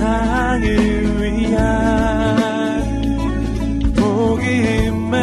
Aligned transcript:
세상을 0.00 0.64
위한 1.20 1.60
복음의 3.94 5.20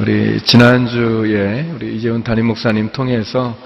우리 0.00 0.40
지난주에 0.44 1.72
우리 1.74 1.96
이재훈 1.96 2.22
담임 2.22 2.46
목사님 2.46 2.92
통해서 2.92 3.56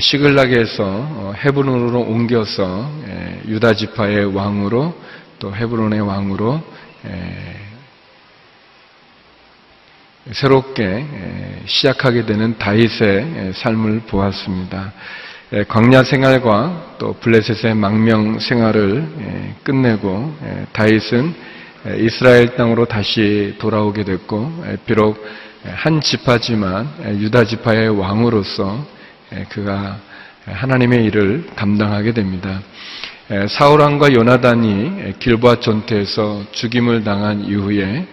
시글락에서 0.00 0.84
어, 0.84 1.34
헤브론으로 1.36 2.00
옮겨서 2.00 2.90
유다 3.46 3.74
지파의 3.74 4.34
왕으로 4.34 4.94
또 5.38 5.54
헤브론의 5.54 6.00
왕으로 6.00 6.60
새롭게 10.32 11.06
시작하게 11.66 12.26
되는 12.26 12.58
다윗의 12.58 13.52
삶을 13.54 14.00
보았습니다. 14.08 14.92
광야 15.68 16.02
생활과 16.02 16.96
또 16.98 17.12
블레셋의 17.20 17.76
망명 17.76 18.40
생활을 18.40 19.06
끝내고 19.62 20.34
다윗은 20.72 21.34
이스라엘 22.00 22.56
땅으로 22.56 22.86
다시 22.86 23.54
돌아오게 23.60 24.02
됐고 24.02 24.64
비록 24.84 25.24
한 25.62 26.00
지파지만 26.00 27.20
유다 27.20 27.44
지파의 27.44 27.90
왕으로서 27.90 28.95
그가 29.48 29.98
하나님의 30.46 31.04
일을 31.06 31.46
담당하게 31.56 32.12
됩니다. 32.12 32.60
사울왕과 33.48 34.12
요나단이 34.12 35.18
길보아 35.18 35.60
전투에서 35.60 36.44
죽임을 36.52 37.02
당한 37.02 37.44
이후에 37.44 38.06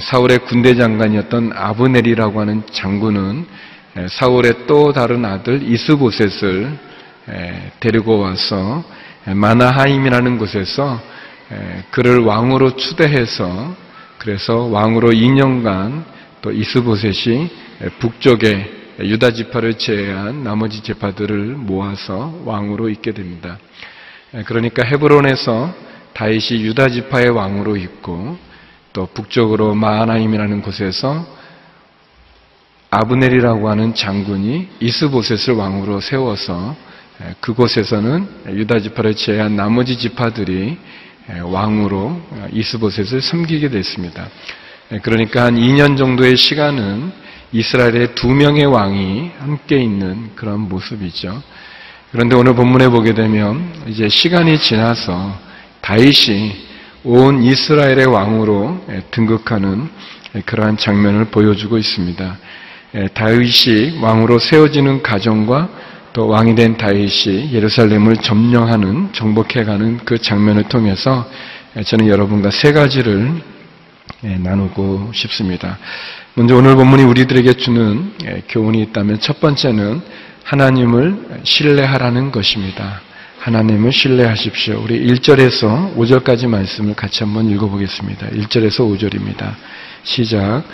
사울의 0.00 0.40
군대 0.40 0.74
장관이었던 0.74 1.52
아브넬이라고 1.54 2.40
하는 2.40 2.62
장군은 2.72 3.46
사울의 4.08 4.66
또 4.66 4.92
다른 4.92 5.24
아들 5.24 5.62
이스보셋을 5.62 6.76
데리고 7.80 8.18
와서 8.18 8.84
마나하임이라는 9.24 10.38
곳에서 10.38 11.00
그를 11.90 12.18
왕으로 12.18 12.76
추대해서 12.76 13.74
그래서 14.18 14.64
왕으로 14.64 15.10
2년간 15.10 16.04
또 16.42 16.50
이스보셋이 16.50 17.48
북쪽에 18.00 18.77
유다 19.00 19.32
지파를 19.32 19.78
제외한 19.78 20.42
나머지 20.42 20.82
지파들을 20.82 21.54
모아서 21.54 22.34
왕으로 22.44 22.88
있게 22.88 23.12
됩니다. 23.12 23.58
그러니까 24.46 24.84
헤브론에서 24.84 25.74
다윗이 26.14 26.62
유다 26.62 26.88
지파의 26.88 27.30
왕으로 27.30 27.76
있고 27.76 28.36
또 28.92 29.06
북쪽으로 29.06 29.74
마하나임이라는 29.74 30.62
곳에서 30.62 31.26
아브넬이라고 32.90 33.68
하는 33.68 33.94
장군이 33.94 34.68
이스보셋을 34.80 35.56
왕으로 35.56 36.00
세워서 36.00 36.74
그곳에서는 37.40 38.28
유다 38.54 38.80
지파를 38.80 39.14
제외한 39.14 39.54
나머지 39.54 39.96
지파들이 39.96 40.76
왕으로 41.44 42.20
이스보셋을 42.52 43.20
섬기게 43.20 43.68
됐습니다. 43.68 44.28
그러니까 45.02 45.44
한 45.44 45.54
2년 45.54 45.96
정도의 45.96 46.36
시간은 46.36 47.27
이스라엘의 47.52 48.14
두 48.14 48.28
명의 48.28 48.64
왕이 48.66 49.30
함께 49.38 49.80
있는 49.82 50.30
그런 50.34 50.68
모습이죠. 50.68 51.42
그런데 52.12 52.36
오늘 52.36 52.54
본문에 52.54 52.88
보게 52.88 53.14
되면 53.14 53.72
이제 53.86 54.08
시간이 54.08 54.58
지나서 54.58 55.38
다윗이 55.80 56.68
온 57.04 57.42
이스라엘의 57.42 58.06
왕으로 58.06 58.84
등극하는 59.10 59.88
그러한 60.44 60.76
장면을 60.76 61.26
보여주고 61.26 61.78
있습니다. 61.78 62.36
다윗이 63.14 63.98
왕으로 64.00 64.38
세워지는 64.38 65.02
가정과 65.02 65.68
또 66.12 66.26
왕이 66.28 66.54
된 66.54 66.76
다윗이 66.76 67.52
예루살렘을 67.52 68.16
점령하는 68.16 69.10
정복해가는 69.12 70.00
그 70.04 70.18
장면을 70.18 70.64
통해서 70.64 71.28
저는 71.84 72.08
여러분과 72.08 72.50
세 72.50 72.72
가지를 72.72 73.34
나누고 74.22 75.12
싶습니다. 75.14 75.78
먼저 76.34 76.56
오늘 76.56 76.74
본문이 76.76 77.02
우리들에게 77.04 77.52
주는 77.54 78.12
교훈이 78.48 78.82
있다면 78.82 79.20
첫 79.20 79.40
번째는 79.40 80.00
하나님을 80.44 81.40
신뢰하라는 81.44 82.32
것입니다. 82.32 83.00
하나님을 83.38 83.92
신뢰하십시오. 83.92 84.80
우리 84.82 85.06
1절에서 85.06 85.94
5절까지 85.96 86.48
말씀을 86.48 86.94
같이 86.94 87.22
한번 87.22 87.48
읽어보겠습니다. 87.50 88.28
1절에서 88.28 88.80
5절입니다. 88.80 89.54
시작. 90.02 90.64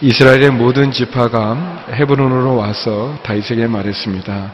이스라엘의 0.00 0.50
모든 0.50 0.90
지파가 0.90 1.86
헤브론으로 1.92 2.56
와서 2.56 3.18
다윗에게 3.22 3.66
말했습니다. 3.66 4.52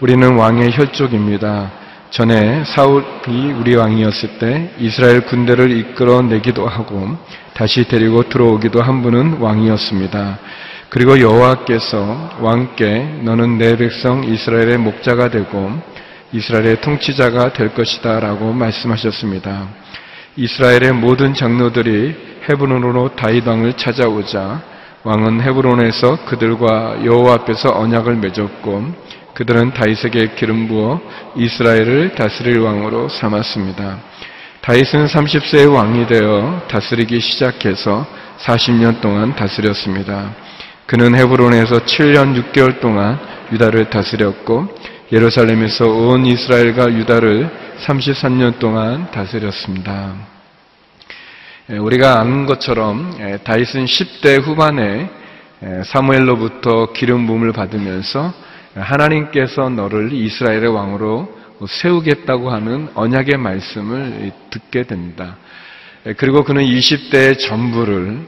우리는 0.00 0.34
왕의 0.34 0.72
혈족입니다. 0.76 1.85
전에 2.16 2.64
사울이 2.64 3.52
우리 3.60 3.74
왕이었을 3.74 4.38
때 4.38 4.70
이스라엘 4.78 5.26
군대를 5.26 5.70
이끌어내기도 5.70 6.66
하고 6.66 7.14
다시 7.52 7.86
데리고 7.86 8.22
들어오기도 8.30 8.80
한 8.80 9.02
분은 9.02 9.34
왕이었습니다. 9.34 10.38
그리고 10.88 11.20
여호와께서 11.20 12.38
왕께 12.40 13.20
너는 13.20 13.58
내 13.58 13.76
백성 13.76 14.24
이스라엘의 14.24 14.78
목자가 14.78 15.28
되고 15.28 15.70
이스라엘의 16.32 16.80
통치자가 16.80 17.52
될 17.52 17.74
것이다 17.74 18.18
라고 18.20 18.50
말씀하셨습니다. 18.50 19.68
이스라엘의 20.36 20.94
모든 20.94 21.34
장로들이 21.34 22.16
헤브론으로 22.48 23.14
다윗 23.16 23.46
왕을 23.46 23.74
찾아오자 23.74 24.62
왕은 25.04 25.42
헤브론에서 25.42 26.24
그들과 26.24 27.04
여호와 27.04 27.34
앞에서 27.34 27.78
언약을 27.78 28.16
맺었고 28.16 29.16
그들은 29.36 29.74
다윗에게 29.74 30.30
기름 30.36 30.66
부어 30.66 30.98
이스라엘을 31.36 32.14
다스릴 32.14 32.58
왕으로 32.58 33.10
삼았습니다. 33.10 33.98
다윗은 34.62 35.04
30세의 35.08 35.70
왕이 35.70 36.06
되어 36.06 36.62
다스리기 36.68 37.20
시작해서 37.20 38.06
40년 38.38 39.02
동안 39.02 39.36
다스렸습니다. 39.36 40.34
그는 40.86 41.14
헤브론에서 41.14 41.80
7년 41.80 42.50
6개월 42.50 42.80
동안 42.80 43.18
유다를 43.52 43.90
다스렸고 43.90 44.74
예루살렘에서 45.12 45.86
온 45.86 46.24
이스라엘과 46.24 46.94
유다를 46.94 47.50
33년 47.84 48.58
동안 48.58 49.10
다스렸습니다. 49.10 50.14
예, 51.72 51.76
우리가 51.76 52.20
아는 52.20 52.46
것처럼 52.46 53.14
예, 53.20 53.36
다윗은 53.44 53.84
10대 53.84 54.42
후반에 54.42 55.10
예, 55.62 55.82
사무엘로부터 55.84 56.92
기름 56.94 57.26
부음을 57.26 57.52
받으면서 57.52 58.45
하나님께서 58.76 59.70
너를 59.70 60.12
이스라엘의 60.12 60.68
왕으로 60.68 61.34
세우겠다고 61.66 62.50
하는 62.50 62.88
언약의 62.94 63.38
말씀을 63.38 64.32
듣게 64.50 64.82
됩니다. 64.84 65.38
그리고 66.18 66.44
그는 66.44 66.62
20대의 66.62 67.38
전부를 67.38 68.20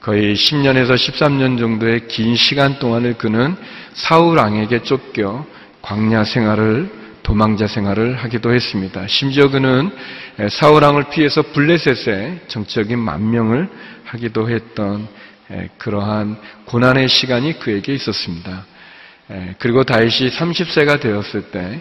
거의 0.00 0.34
10년에서 0.34 0.94
13년 0.94 1.58
정도의 1.58 2.06
긴 2.06 2.36
시간 2.36 2.78
동안을 2.78 3.14
그는 3.14 3.56
사울 3.94 4.36
왕에게 4.36 4.82
쫓겨 4.82 5.46
광야 5.82 6.24
생활을 6.24 7.00
도망자 7.22 7.66
생활을 7.66 8.16
하기도 8.16 8.52
했습니다. 8.52 9.06
심지어 9.06 9.48
그는 9.48 9.90
사울 10.50 10.84
왕을 10.84 11.04
피해서 11.10 11.42
블레셋에 11.42 12.40
정적인 12.48 12.98
만명을 12.98 13.68
하기도 14.04 14.50
했던 14.50 15.08
그러한 15.78 16.36
고난의 16.66 17.08
시간이 17.08 17.58
그에게 17.58 17.94
있었습니다. 17.94 18.66
그리고 19.58 19.84
다윗이 19.84 20.30
30세가 20.30 21.00
되었을 21.00 21.50
때 21.50 21.80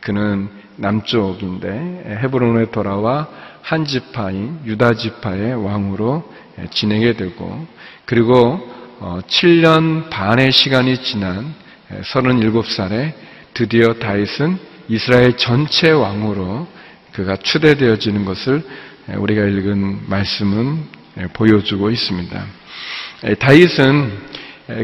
그는 0.00 0.48
남쪽인데 0.76 2.18
헤브론에 2.22 2.70
돌아와 2.70 3.28
한 3.62 3.84
지파인 3.84 4.60
유다 4.64 4.94
지파의 4.94 5.64
왕으로 5.64 6.30
지내게 6.70 7.14
되고 7.14 7.66
그리고 8.04 8.60
7년 9.00 10.06
어, 10.06 10.08
반의 10.10 10.52
시간이 10.52 11.02
지난 11.02 11.54
37살에 11.90 13.12
드디어 13.54 13.94
다윗은 13.94 14.58
이스라엘 14.88 15.36
전체 15.36 15.90
왕으로 15.90 16.66
그가 17.12 17.36
추대되어지는 17.36 18.24
것을 18.24 18.62
우리가 19.16 19.42
읽은 19.44 20.08
말씀은 20.08 20.84
보여주고 21.34 21.90
있습니다. 21.90 22.46
다윗은 23.38 24.18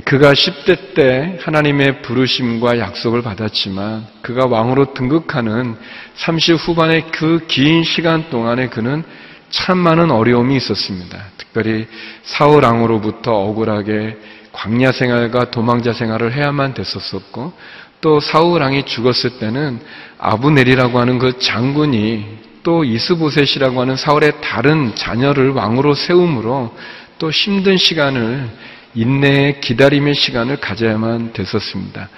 그가 0.04 0.32
10대 0.32 0.94
때 0.94 1.38
하나님의 1.40 2.02
부르심과 2.02 2.78
약속을 2.78 3.22
받았지만 3.22 4.06
그가 4.22 4.46
왕으로 4.46 4.92
등극하는 4.92 5.76
30 6.14 6.56
후반의 6.56 7.10
그 7.12 7.46
긴 7.46 7.84
시간 7.84 8.28
동안에 8.28 8.68
그는 8.68 9.04
참 9.50 9.78
많은 9.78 10.10
어려움이 10.10 10.56
있었습니다. 10.56 11.16
특별히 11.36 11.86
사울 12.22 12.64
왕으로부터 12.64 13.32
억울하게 13.32 14.18
광야 14.52 14.92
생활과 14.92 15.50
도망자 15.50 15.92
생활을 15.92 16.32
해야만 16.32 16.74
됐었었고 16.74 17.52
또 18.00 18.20
사울 18.20 18.60
왕이 18.60 18.84
죽었을 18.84 19.38
때는 19.38 19.80
아브넬이라고 20.18 20.98
하는 20.98 21.18
그 21.18 21.38
장군이 21.38 22.26
또 22.64 22.84
이스보셋이라고 22.84 23.80
하는 23.80 23.96
사울의 23.96 24.40
다른 24.42 24.94
자녀를 24.96 25.50
왕으로 25.50 25.94
세움으로 25.94 26.74
또 27.18 27.30
힘든 27.30 27.76
시간을 27.76 28.48
인내의 28.94 29.60
기다림의 29.60 30.14
시간을 30.14 30.56
가져야만 30.56 31.32
됐었습니다. 31.32 32.08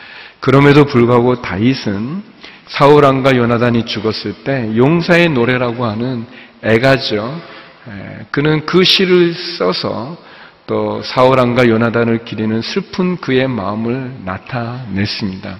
그럼에도 0.40 0.84
불구하고 0.84 1.42
다윗은 1.42 2.22
사울 2.68 3.04
왕과 3.04 3.36
요나단이 3.36 3.84
죽었을 3.86 4.44
때 4.44 4.76
용사의 4.76 5.30
노래라고 5.30 5.84
하는 5.84 6.24
애가죠. 6.62 7.40
그는 8.30 8.64
그 8.66 8.84
시를 8.84 9.34
써서 9.34 10.16
또 10.66 11.02
사울 11.02 11.38
왕과 11.38 11.68
요나단을 11.68 12.24
기리는 12.24 12.62
슬픈 12.62 13.16
그의 13.16 13.48
마음을 13.48 14.12
나타냈습니다. 14.24 15.58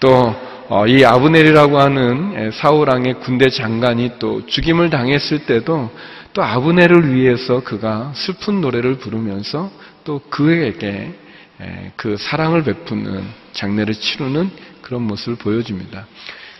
또이 0.00 1.04
어, 1.04 1.08
아브넬이라고 1.08 1.78
하는 1.78 2.50
사울 2.52 2.88
왕의 2.88 3.14
군대 3.20 3.50
장관이 3.50 4.12
또 4.18 4.46
죽임을 4.46 4.90
당했을 4.90 5.46
때도 5.46 5.90
또 6.32 6.42
아브넬을 6.42 7.14
위해서 7.14 7.60
그가 7.64 8.12
슬픈 8.14 8.60
노래를 8.60 8.98
부르면서 8.98 9.70
또 10.08 10.22
그에게 10.30 11.12
그 11.94 12.16
사랑을 12.16 12.64
베푸는 12.64 13.26
장례를 13.52 13.92
치르는 13.92 14.50
그런 14.80 15.02
모습을 15.02 15.36
보여줍니다. 15.36 16.06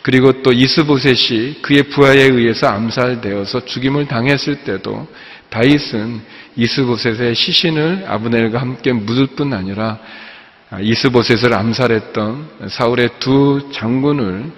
그리고 0.02 0.42
또 0.42 0.52
이스보셋이 0.52 1.62
그의 1.62 1.84
부하에 1.84 2.24
의해서 2.24 2.66
암살되어서 2.68 3.64
죽임을 3.64 4.06
당했을 4.06 4.64
때도 4.64 5.08
다윗은 5.48 6.20
이스보셋의 6.56 7.34
시신을 7.34 8.04
아브넬과 8.06 8.60
함께 8.60 8.92
묻을 8.92 9.28
뿐 9.28 9.54
아니라 9.54 9.98
아, 10.68 10.80
이스보셋을 10.80 11.54
암살했던 11.54 12.68
사울의 12.68 13.08
두 13.18 13.70
장군을 13.72 14.52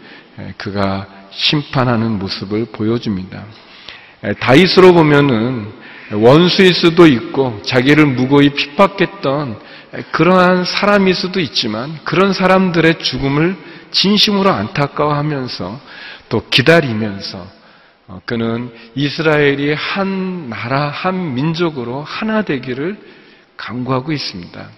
그가 0.57 1.07
심판하는 1.31 2.19
모습을 2.19 2.67
보여줍니다. 2.73 3.45
다윗으로 4.41 4.95
보면은 4.95 5.80
원수일 6.13 6.75
수도 6.75 7.07
있고 7.07 7.61
자기를 7.63 8.07
무고히 8.07 8.51
핍박했던 8.51 9.59
그러한 10.13 10.65
사람일 10.65 11.15
수도 11.15 11.41
있지만 11.41 11.99
그런 12.05 12.33
사람들의 12.33 12.99
죽음을 12.99 13.57
진심으로 13.91 14.51
안타까워하면서 14.51 15.81
또 16.29 16.49
기다리면서 16.49 17.61
어, 18.07 18.21
그는 18.25 18.73
이스라엘이 18.97 19.73
한 19.73 20.49
나라, 20.49 20.89
한 20.89 21.35
민족으로 21.35 22.03
하나 22.03 22.43
되기를 22.43 22.99
강구하고 23.57 24.11
있습니다. 24.11 24.69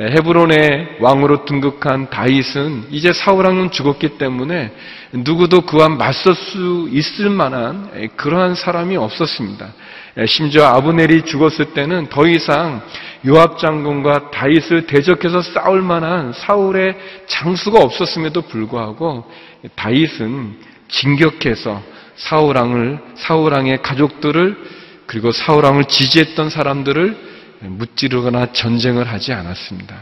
예, 0.00 0.04
헤브론의 0.04 0.96
왕으로 1.00 1.44
등극한 1.44 2.08
다윗은 2.08 2.86
이제 2.90 3.12
사울 3.12 3.44
왕은 3.44 3.70
죽었기 3.70 4.16
때문에 4.18 4.72
누구도 5.12 5.60
그와 5.60 5.88
맞설 5.90 6.34
수 6.34 6.88
있을 6.90 7.28
만한 7.28 7.90
예, 7.96 8.06
그러한 8.08 8.54
사람이 8.54 8.96
없었습니다. 8.96 9.72
예, 10.16 10.26
심지어 10.26 10.66
아브넬이 10.66 11.24
죽었을 11.24 11.74
때는 11.74 12.08
더 12.08 12.26
이상 12.26 12.82
요압 13.26 13.58
장군과 13.58 14.30
다윗을 14.30 14.86
대적해서 14.86 15.42
싸울 15.42 15.82
만한 15.82 16.32
사울의 16.32 16.96
장수가 17.26 17.80
없었음에도 17.80 18.42
불구하고 18.42 19.28
다윗은 19.74 20.56
진격해서 20.88 21.82
사울 22.16 22.56
왕을 22.56 23.00
사울 23.16 23.52
왕의 23.54 23.82
가족들을 23.82 24.56
그리고 25.06 25.32
사울 25.32 25.64
왕을 25.64 25.86
지지했던 25.86 26.50
사람들을 26.50 27.16
무찌르거나 27.60 28.52
전쟁을 28.52 29.08
하지 29.08 29.32
않았습니다. 29.32 29.96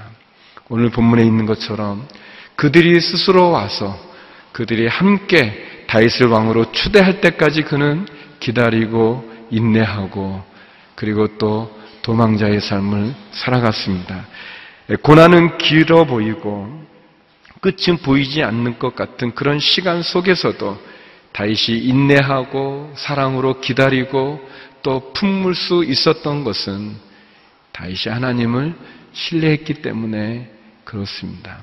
오늘 0.69 0.91
본문에 0.91 1.23
있는 1.23 1.47
것처럼 1.47 2.07
그들이 2.57 3.01
스스로 3.01 3.51
와서 3.51 3.99
그들이 4.53 4.87
함께 4.87 5.85
다윗을 5.87 6.27
왕으로 6.27 6.73
추대할 6.73 7.21
때까지 7.21 7.63
그는 7.63 8.07
기다리고 8.41 9.32
인내하고 9.53 10.43
그리고 10.97 11.39
또 11.39 11.71
도망자의 12.03 12.61
삶을 12.61 13.15
살아갔습니다. 13.31 14.27
고난은 15.03 15.57
길어 15.59 16.05
보이고 16.05 16.83
끝은 17.61 17.99
보이지 18.03 18.43
않는 18.43 18.81
것 18.81 18.97
같은 18.97 19.35
그런 19.35 19.61
시간 19.61 20.03
속에서도 20.03 20.79
다윗이 21.33 21.79
인내하고 21.79 22.93
사랑으로 22.97 23.61
기다리고 23.61 24.41
또 24.83 25.13
품을 25.13 25.55
수 25.55 25.85
있었던 25.85 26.43
것은 26.43 26.97
다윗이 27.71 28.13
하나님을 28.13 28.75
신뢰했기 29.13 29.75
때문에 29.75 30.51
그렇습니다. 30.85 31.61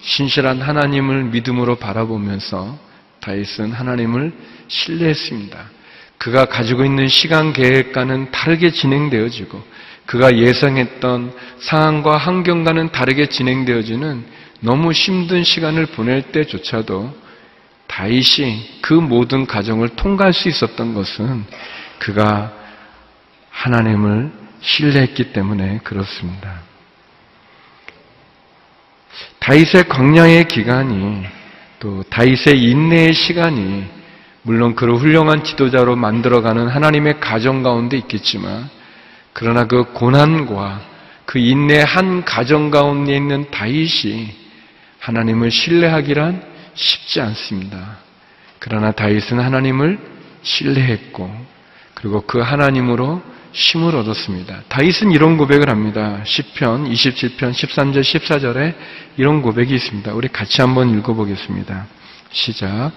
신실한 0.00 0.60
하나님을 0.60 1.24
믿음으로 1.24 1.76
바라보면서 1.76 2.78
다윗은 3.20 3.72
하나님을 3.72 4.32
신뢰했습니다. 4.68 5.70
그가 6.20 6.44
가지고 6.44 6.84
있는 6.84 7.08
시간 7.08 7.54
계획과는 7.54 8.30
다르게 8.30 8.70
진행되어지고 8.70 9.58
그가 10.04 10.36
예상했던 10.36 11.32
상황과 11.60 12.18
환경과는 12.18 12.92
다르게 12.92 13.30
진행되어지는 13.30 14.26
너무 14.60 14.92
힘든 14.92 15.42
시간을 15.42 15.86
보낼 15.86 16.20
때조차도 16.30 17.16
다윗이 17.86 18.80
그 18.82 18.92
모든 18.92 19.46
과정을 19.46 19.96
통과할 19.96 20.34
수 20.34 20.50
있었던 20.50 20.92
것은 20.92 21.46
그가 21.98 22.52
하나님을 23.48 24.30
신뢰했기 24.60 25.32
때문에 25.32 25.78
그렇습니다. 25.84 26.60
다윗의 29.38 29.88
광야의 29.88 30.44
기간이 30.48 31.24
또 31.78 32.02
다윗의 32.10 32.62
인내의 32.62 33.14
시간이 33.14 33.99
물론 34.42 34.74
그를 34.74 34.96
훌륭한 34.96 35.44
지도자로 35.44 35.96
만들어가는 35.96 36.68
하나님의 36.68 37.20
가정 37.20 37.62
가운데 37.62 37.96
있겠지만 37.98 38.68
그러나 39.32 39.66
그 39.66 39.84
고난과 39.92 40.80
그 41.26 41.38
인내 41.38 41.82
한 41.86 42.24
가정 42.24 42.70
가운데 42.70 43.14
있는 43.14 43.50
다윗이 43.50 44.34
하나님을 44.98 45.50
신뢰하기란 45.50 46.42
쉽지 46.74 47.20
않습니다. 47.20 47.98
그러나 48.58 48.92
다윗은 48.92 49.38
하나님을 49.38 49.98
신뢰했고 50.42 51.30
그리고 51.94 52.22
그 52.22 52.40
하나님으로 52.40 53.22
힘을 53.52 53.96
얻었습니다. 53.96 54.62
다윗은 54.68 55.10
이런 55.10 55.36
고백을 55.36 55.68
합니다. 55.68 56.20
10편, 56.24 56.90
27편, 56.90 57.50
13절, 57.50 58.00
14절에 58.00 58.74
이런 59.16 59.42
고백이 59.42 59.74
있습니다. 59.74 60.12
우리 60.14 60.28
같이 60.28 60.60
한번 60.60 60.96
읽어보겠습니다. 60.96 61.86
시작. 62.30 62.92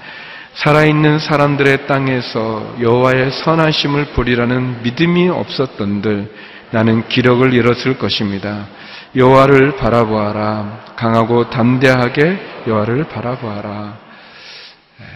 살아있는 0.55 1.19
사람들의 1.19 1.87
땅에서 1.87 2.75
여호와의 2.79 3.31
선하심을 3.31 4.05
보리라는 4.13 4.83
믿음이 4.83 5.29
없었던들 5.29 6.31
나는 6.71 7.07
기력을 7.07 7.53
잃었을 7.53 7.97
것입니다. 7.97 8.67
여호와를 9.15 9.75
바라보아라. 9.77 10.93
강하고 10.95 11.49
담대하게 11.49 12.63
여호와를 12.67 13.05
바라보아라. 13.05 13.97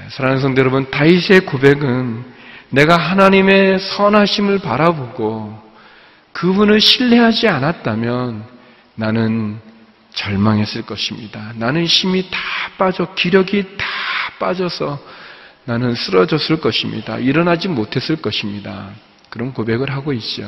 사랑하는 0.10 0.42
성도 0.42 0.62
여러분, 0.62 0.90
다윗의 0.90 1.42
고백은 1.42 2.24
내가 2.70 2.98
하나님의 2.98 3.80
선하심을 3.80 4.60
바라보고 4.60 5.62
그분을 6.34 6.82
신뢰하지 6.82 7.48
않았다면 7.48 8.44
나는 8.96 9.60
절망했을 10.14 10.84
것입니다. 10.84 11.54
나는 11.56 11.86
힘이 11.86 12.30
다 12.30 12.40
빠져, 12.78 13.14
기력이 13.14 13.78
다 13.78 13.86
빠져서 14.40 15.00
나는 15.68 15.96
쓰러졌을 15.96 16.62
것입니다. 16.62 17.18
일어나지 17.18 17.68
못했을 17.68 18.16
것입니다. 18.16 18.92
그런 19.30 19.54
고백을 19.54 19.92
하고 19.92 20.14
있죠. 20.14 20.44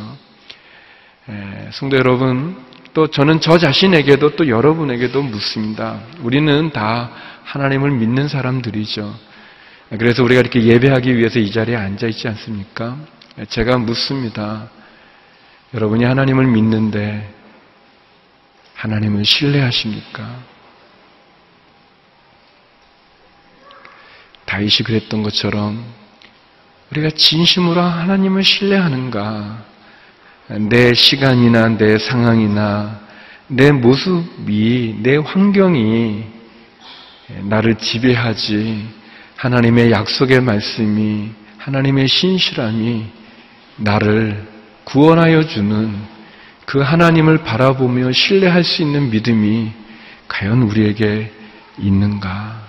에, 1.28 1.70
성도 1.74 1.98
여러분, 1.98 2.56
또 2.94 3.08
저는 3.08 3.42
저 3.42 3.58
자신에게도 3.58 4.38
또 4.38 4.48
여러분에게도 4.48 5.22
묻습니다. 5.22 6.00
우리는 6.22 6.72
다 6.72 7.12
하나님을 7.44 7.92
믿는 7.92 8.30
사람들이죠. 8.30 9.14
그래서 9.90 10.24
우리가 10.24 10.40
이렇게 10.40 10.64
예배하기 10.64 11.18
위해서 11.18 11.40
이 11.40 11.52
자리에 11.52 11.76
앉아 11.76 12.08
있지 12.08 12.30
않습니까? 12.30 12.98
제가 13.50 13.78
묻습니다. 13.78 14.70
여러분이 15.74 16.06
하나님을 16.06 16.48
믿는데 16.48 17.30
하나님을 18.76 19.26
신뢰하십니까? 19.26 20.59
다윗이 24.50 24.78
그랬던 24.84 25.22
것처럼 25.22 25.86
우리가 26.90 27.12
진심으로 27.12 27.80
하나님을 27.82 28.44
신뢰하는가? 28.44 29.64
내 30.70 30.96
시간이나 30.96 31.78
내 31.78 32.00
상황이나 32.00 33.00
내 33.46 33.72
모습이, 33.72 34.98
내 35.04 35.18
환경이 35.18 36.24
나를 37.44 37.76
지배하지 37.76 38.88
하나님의 39.36 39.92
약속의 39.92 40.42
말씀이 40.42 41.30
하나님의 41.60 42.08
신실함이 42.08 43.06
나를 43.76 44.48
구원하여 44.84 45.44
주는 45.44 45.96
그 46.66 46.80
하나님을 46.80 47.44
바라보며 47.44 48.12
신뢰할 48.12 48.64
수 48.64 48.82
있는 48.82 49.12
믿음이 49.12 49.72
과연 50.28 50.64
우리에게 50.64 51.32
있는가? 51.78 52.69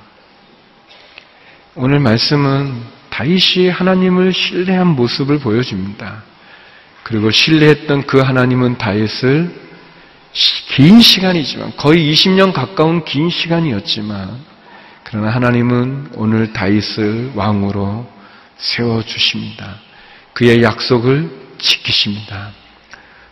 오늘 1.83 1.99
말씀은 1.99 2.75
다윗이 3.09 3.71
하나님을 3.71 4.35
신뢰한 4.35 4.87
모습을 4.89 5.39
보여줍니다. 5.39 6.25
그리고 7.05 7.31
신뢰했던 7.31 8.07
그 8.07 8.19
하나님은 8.19 8.77
다윗을 8.77 9.51
긴 10.75 11.01
시간이지만 11.01 11.79
거의 11.79 12.13
20년 12.13 12.53
가까운 12.53 13.03
긴 13.07 13.31
시간이었지만 13.31 14.41
그러나 15.05 15.31
하나님은 15.31 16.11
오늘 16.17 16.53
다윗을 16.53 17.33
왕으로 17.35 18.07
세워 18.59 19.03
주십니다. 19.03 19.77
그의 20.35 20.63
약속을 20.63 21.31
지키십니다. 21.57 22.51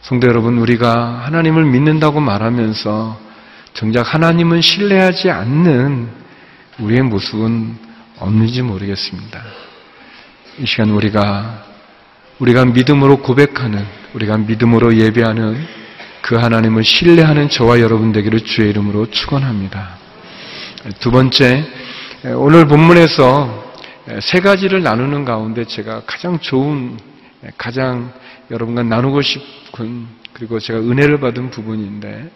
성도 0.01 0.27
여러분, 0.27 0.57
우리가 0.57 1.21
하나님을 1.27 1.67
믿는다고 1.67 2.21
말하면서 2.21 3.21
정작 3.75 4.15
하나님은 4.15 4.63
신뢰하지 4.63 5.29
않는 5.29 6.09
우리의 6.79 7.03
모습은 7.03 7.88
없는지 8.21 8.63
모르겠습니다. 8.63 9.43
이 10.59 10.67
시간 10.67 10.91
우리가 10.91 11.65
우리가 12.39 12.65
믿음으로 12.65 13.19
고백하는 13.19 13.85
우리가 14.15 14.39
믿음으로 14.39 14.97
예배하는 14.97 15.67
그 16.23 16.37
하나님을 16.37 16.85
신뢰하는 16.85 17.49
저와 17.49 17.81
여러분 17.81 18.13
되기를 18.13 18.41
주의 18.41 18.71
이름으로 18.71 19.11
축원합니다. 19.11 19.99
두 21.01 21.11
번째 21.11 21.65
오늘 22.37 22.67
본문에서 22.67 23.73
세 24.23 24.41
가지를 24.41 24.83
나누는 24.83 25.25
가운데 25.25 25.65
제가 25.65 26.03
가장 26.07 26.39
좋은 26.39 26.97
가장 27.57 28.13
여러분과 28.51 28.83
나누고 28.83 29.23
싶은 29.23 30.07
그리고 30.33 30.59
제가 30.59 30.79
은혜를 30.79 31.21
받은 31.21 31.51
부분인데 31.51 32.31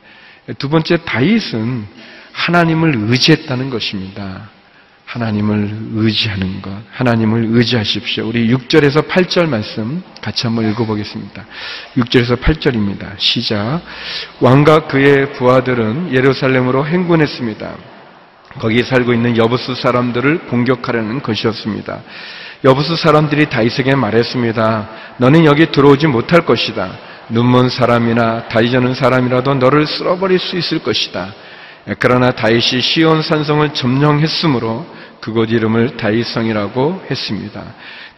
두 0.58 0.68
번째 0.68 0.98
다윗은 1.04 1.86
하나님을 2.32 2.94
의지했다는 3.08 3.70
것입니다. 3.70 4.50
하나님을 5.12 5.70
의지하는 5.96 6.62
것, 6.62 6.70
하나님을 6.90 7.48
의지하십시오. 7.50 8.28
우리 8.28 8.48
6절에서 8.48 9.06
8절 9.06 9.46
말씀 9.46 10.02
같이 10.22 10.46
한번 10.46 10.70
읽어보겠습니다. 10.70 11.44
6절에서 11.98 12.40
8절입니다. 12.40 13.18
시작. 13.18 13.82
왕과 14.40 14.86
그의 14.86 15.34
부하들은 15.34 16.14
예루살렘으로 16.14 16.86
행군했습니다. 16.86 17.74
거기 18.58 18.82
살고 18.82 19.12
있는 19.12 19.36
여부스 19.36 19.74
사람들을 19.74 20.46
공격하려는 20.46 21.20
것이었습니다. 21.20 22.00
여부스 22.64 22.96
사람들이 22.96 23.50
다윗에게 23.50 23.94
말했습니다. 23.94 24.88
너는 25.18 25.44
여기 25.44 25.70
들어오지 25.70 26.06
못할 26.06 26.46
것이다. 26.46 26.90
눈먼 27.28 27.68
사람이나 27.68 28.48
다이저는 28.48 28.94
사람이라도 28.94 29.56
너를 29.56 29.86
쓸어버릴 29.86 30.38
수 30.38 30.56
있을 30.56 30.78
것이다. 30.78 31.34
그러나 31.98 32.30
다윗이 32.30 32.80
시온 32.80 33.22
산성을 33.22 33.74
점령했으므로 33.74 34.86
그곳 35.20 35.50
이름을 35.50 35.96
다윗성이라고 35.96 37.04
했습니다. 37.10 37.62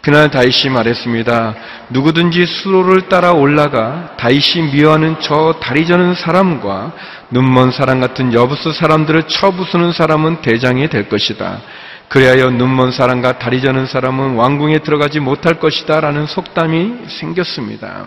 그날 0.00 0.30
다윗이 0.30 0.71
말했습니다. 0.71 1.54
누구든지 1.88 2.44
수로를 2.44 3.09
따라 3.09 3.33
올라가 3.33 4.14
다윗이 4.18 4.73
미워하는 4.75 5.16
저 5.21 5.54
다리 5.62 5.87
저는 5.87 6.14
사람과 6.14 6.92
눈먼 7.30 7.71
사람 7.71 8.00
같은 8.00 8.35
여부스 8.35 8.75
사람들을 8.75 9.23
쳐부수는 9.28 9.92
사람은 9.92 10.42
대장이 10.42 10.88
될 10.88 11.09
것이다. 11.09 11.62
그리하여 12.09 12.50
눈먼 12.50 12.92
사람과 12.92 13.38
다리 13.38 13.62
저는 13.62 13.87
사람은 13.87 14.35
왕궁에 14.35 14.80
들어가지 14.80 15.21
못할 15.21 15.59
것이다. 15.59 16.00
라는 16.00 16.26
속담이 16.26 17.09
생겼습니다. 17.09 18.06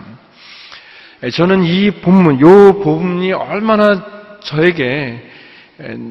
저는 1.34 1.64
이 1.64 1.90
본문, 1.90 2.40
요 2.40 2.78
본문이 2.80 3.32
얼마나 3.32 4.04
저에게 4.40 5.28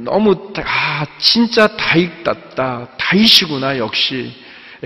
너무 0.04 0.54
아 0.64 1.06
진짜 1.20 1.68
다익답다 1.68 2.88
다이시구나 2.98 3.78
역시 3.78 4.32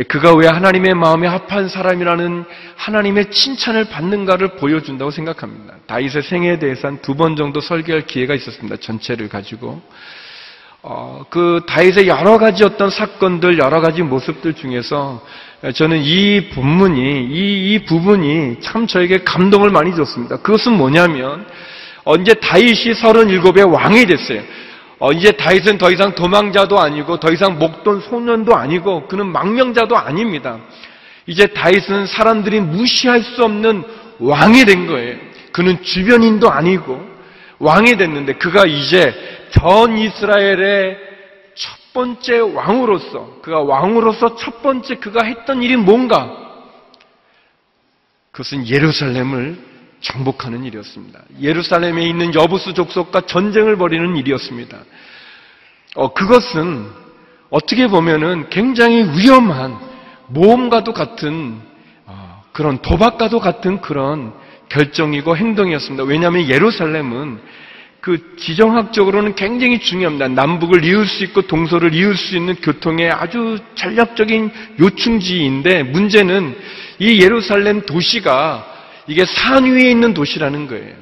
그가 0.07 0.33
왜 0.33 0.47
하나님의 0.47 0.93
마음에 0.95 1.27
합한 1.27 1.67
사람이라는 1.67 2.45
하나님의 2.77 3.29
칭찬을 3.29 3.85
받는가를 3.89 4.55
보여준다고 4.55 5.11
생각합니다. 5.11 5.75
다윗의 5.85 6.23
생애에 6.23 6.59
대해서 6.59 6.87
한 6.87 6.97
두 7.01 7.13
번 7.15 7.35
정도 7.35 7.59
설계할 7.59 8.05
기회가 8.07 8.33
있었습니다. 8.33 8.77
전체를 8.77 9.27
가지고 9.27 9.81
어, 10.81 11.25
그 11.29 11.61
다윗의 11.67 12.07
여러 12.07 12.37
가지 12.39 12.63
어떤 12.63 12.89
사건들 12.89 13.59
여러 13.59 13.81
가지 13.81 14.01
모습들 14.01 14.53
중에서 14.55 15.23
저는 15.75 16.01
이 16.01 16.49
본문이 16.49 17.27
이, 17.29 17.73
이 17.73 17.85
부분이 17.85 18.61
참 18.61 18.87
저에게 18.87 19.23
감동을 19.23 19.69
많이 19.69 19.95
줬습니다. 19.95 20.37
그것은 20.37 20.73
뭐냐면 20.73 21.45
언제 22.03 22.33
다윗이 22.33 22.93
37의 22.93 23.71
왕이 23.71 24.05
됐어요. 24.07 24.41
어, 25.01 25.11
이제 25.11 25.31
다윗은 25.31 25.79
더 25.79 25.89
이상 25.89 26.13
도망자도 26.13 26.79
아니고 26.79 27.19
더 27.19 27.31
이상 27.31 27.57
목돈 27.57 28.01
소년도 28.01 28.55
아니고 28.55 29.07
그는 29.07 29.31
망명자도 29.31 29.97
아닙니다. 29.97 30.59
이제 31.25 31.47
다윗은 31.47 32.05
사람들이 32.05 32.59
무시할 32.59 33.23
수 33.23 33.43
없는 33.43 33.83
왕이 34.19 34.65
된 34.65 34.85
거예요. 34.85 35.17
그는 35.53 35.81
주변인도 35.81 36.51
아니고 36.51 37.03
왕이 37.57 37.97
됐는데 37.97 38.33
그가 38.33 38.67
이제 38.67 39.11
전 39.49 39.97
이스라엘의 39.97 40.97
첫 41.55 41.93
번째 41.93 42.37
왕으로서 42.37 43.39
그가 43.41 43.59
왕으로서 43.59 44.35
첫 44.35 44.61
번째 44.61 44.95
그가 44.97 45.23
했던 45.23 45.63
일이 45.63 45.77
뭔가 45.77 46.31
그것은 48.31 48.67
예루살렘을 48.67 49.70
정복하는 50.01 50.65
일이었습니다. 50.65 51.19
예루살렘에 51.39 52.07
있는 52.07 52.33
여부수 52.33 52.73
족속과 52.73 53.21
전쟁을 53.21 53.77
벌이는 53.77 54.17
일이었습니다. 54.17 54.77
어, 55.95 56.13
그것은 56.13 56.87
어떻게 57.49 57.87
보면은 57.87 58.49
굉장히 58.49 59.03
위험한 59.17 59.77
모험과도 60.27 60.93
같은 60.93 61.61
어, 62.05 62.43
그런 62.51 62.81
도박과도 62.81 63.39
같은 63.39 63.81
그런 63.81 64.33
결정이고 64.69 65.37
행동이었습니다. 65.37 66.03
왜냐하면 66.03 66.49
예루살렘은 66.49 67.39
그 67.99 68.35
지정학적으로는 68.37 69.35
굉장히 69.35 69.79
중요합니다. 69.79 70.29
남북을 70.29 70.83
이을 70.83 71.05
수 71.05 71.23
있고 71.25 71.43
동서를 71.43 71.93
이을 71.93 72.15
수 72.15 72.35
있는 72.35 72.55
교통의 72.55 73.11
아주 73.11 73.59
전략적인 73.75 74.51
요충지인데 74.79 75.83
문제는 75.83 76.57
이 76.97 77.21
예루살렘 77.21 77.81
도시가 77.81 78.70
이게 79.07 79.25
산 79.25 79.65
위에 79.65 79.89
있는 79.89 80.13
도시라는 80.13 80.67
거예요. 80.67 80.95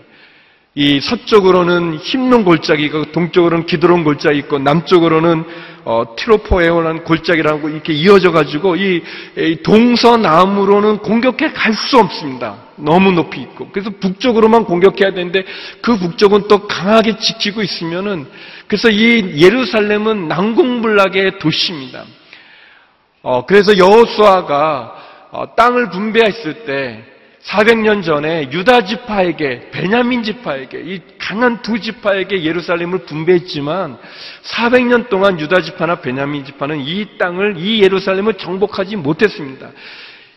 이 0.75 1.01
서쪽으로는 1.01 1.95
힘론 1.97 2.45
골짜기 2.45 2.85
있고 2.85 3.11
동쪽으로는 3.11 3.65
기드론 3.65 4.03
골짜기 4.03 4.37
있고 4.39 4.59
남쪽으로는 4.59 5.43
어, 5.83 6.15
트로포에오라는 6.15 7.03
골짜기라고 7.03 7.69
이렇게 7.69 7.93
이어져 7.93 8.31
가지고 8.31 8.75
이, 8.75 9.01
이 9.35 9.57
동서남으로는 9.63 10.99
공격해 10.99 11.51
갈 11.53 11.73
수 11.73 11.97
없습니다. 11.97 12.57
너무 12.75 13.11
높이 13.11 13.41
있고 13.41 13.69
그래서 13.71 13.89
북쪽으로만 13.99 14.65
공격해야 14.65 15.11
되는데 15.11 15.43
그 15.81 15.97
북쪽은 15.97 16.47
또 16.47 16.67
강하게 16.67 17.17
지키고 17.17 17.61
있으면은 17.61 18.27
그래서 18.67 18.89
이 18.89 19.41
예루살렘은 19.41 20.27
난공불락의 20.27 21.39
도시입니다. 21.39 22.05
어, 23.21 23.45
그래서 23.45 23.77
여호수아가 23.77 24.95
어, 25.31 25.55
땅을 25.55 25.89
분배했을 25.89 26.65
때 26.65 27.03
400년 27.49 28.03
전에 28.03 28.49
유다 28.51 28.85
지파에게 28.85 29.71
베냐민 29.71 30.21
지파에게 30.23 30.81
이 30.85 31.01
강한 31.17 31.61
두 31.63 31.79
지파에게 31.79 32.43
예루살렘을 32.43 32.99
분배했지만 33.05 33.97
400년 34.43 35.09
동안 35.09 35.39
유다 35.39 35.61
지파나 35.61 35.95
베냐민 36.01 36.45
지파는 36.45 36.81
이 36.81 37.17
땅을 37.17 37.55
이 37.57 37.81
예루살렘을 37.81 38.35
정복하지 38.35 38.97
못했습니다. 38.97 39.71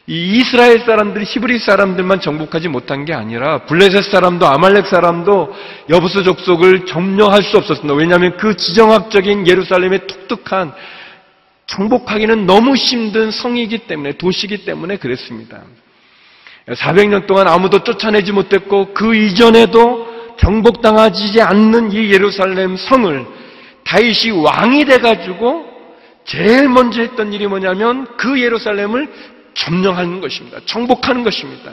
이 0.06 0.38
이스라엘 0.38 0.80
사람들이 0.80 1.24
히브리 1.26 1.58
사람들만 1.58 2.20
정복하지 2.20 2.68
못한 2.68 3.04
게 3.04 3.12
아니라 3.12 3.66
블레셋 3.66 4.04
사람도 4.04 4.46
아말렉 4.46 4.86
사람도 4.86 5.54
여부스 5.90 6.24
족속을 6.24 6.86
점령할 6.86 7.42
수 7.42 7.58
없었습니다. 7.58 7.94
왜냐하면 7.94 8.36
그 8.38 8.56
지정학적인 8.56 9.46
예루살렘의 9.46 10.06
독특한 10.06 10.72
정복하기는 11.66 12.46
너무 12.46 12.74
힘든 12.74 13.30
성이기 13.30 13.86
때문에 13.86 14.12
도시이기 14.12 14.64
때문에 14.64 14.96
그랬습니다. 14.96 15.62
400년 16.68 17.26
동안 17.26 17.48
아무도 17.48 17.82
쫓아내지 17.82 18.32
못했고 18.32 18.94
그 18.94 19.14
이전에도 19.14 20.06
정복당하지 20.38 21.40
않는 21.40 21.92
이 21.92 22.12
예루살렘 22.12 22.76
성을 22.76 23.26
다윗이 23.84 24.30
왕이 24.42 24.84
돼가지고 24.84 25.66
제일 26.24 26.68
먼저 26.68 27.00
했던 27.02 27.32
일이 27.32 27.46
뭐냐면 27.46 28.06
그 28.16 28.40
예루살렘을 28.40 29.12
점령하는 29.54 30.20
것입니다. 30.20 30.58
정복하는 30.64 31.24
것입니다. 31.24 31.72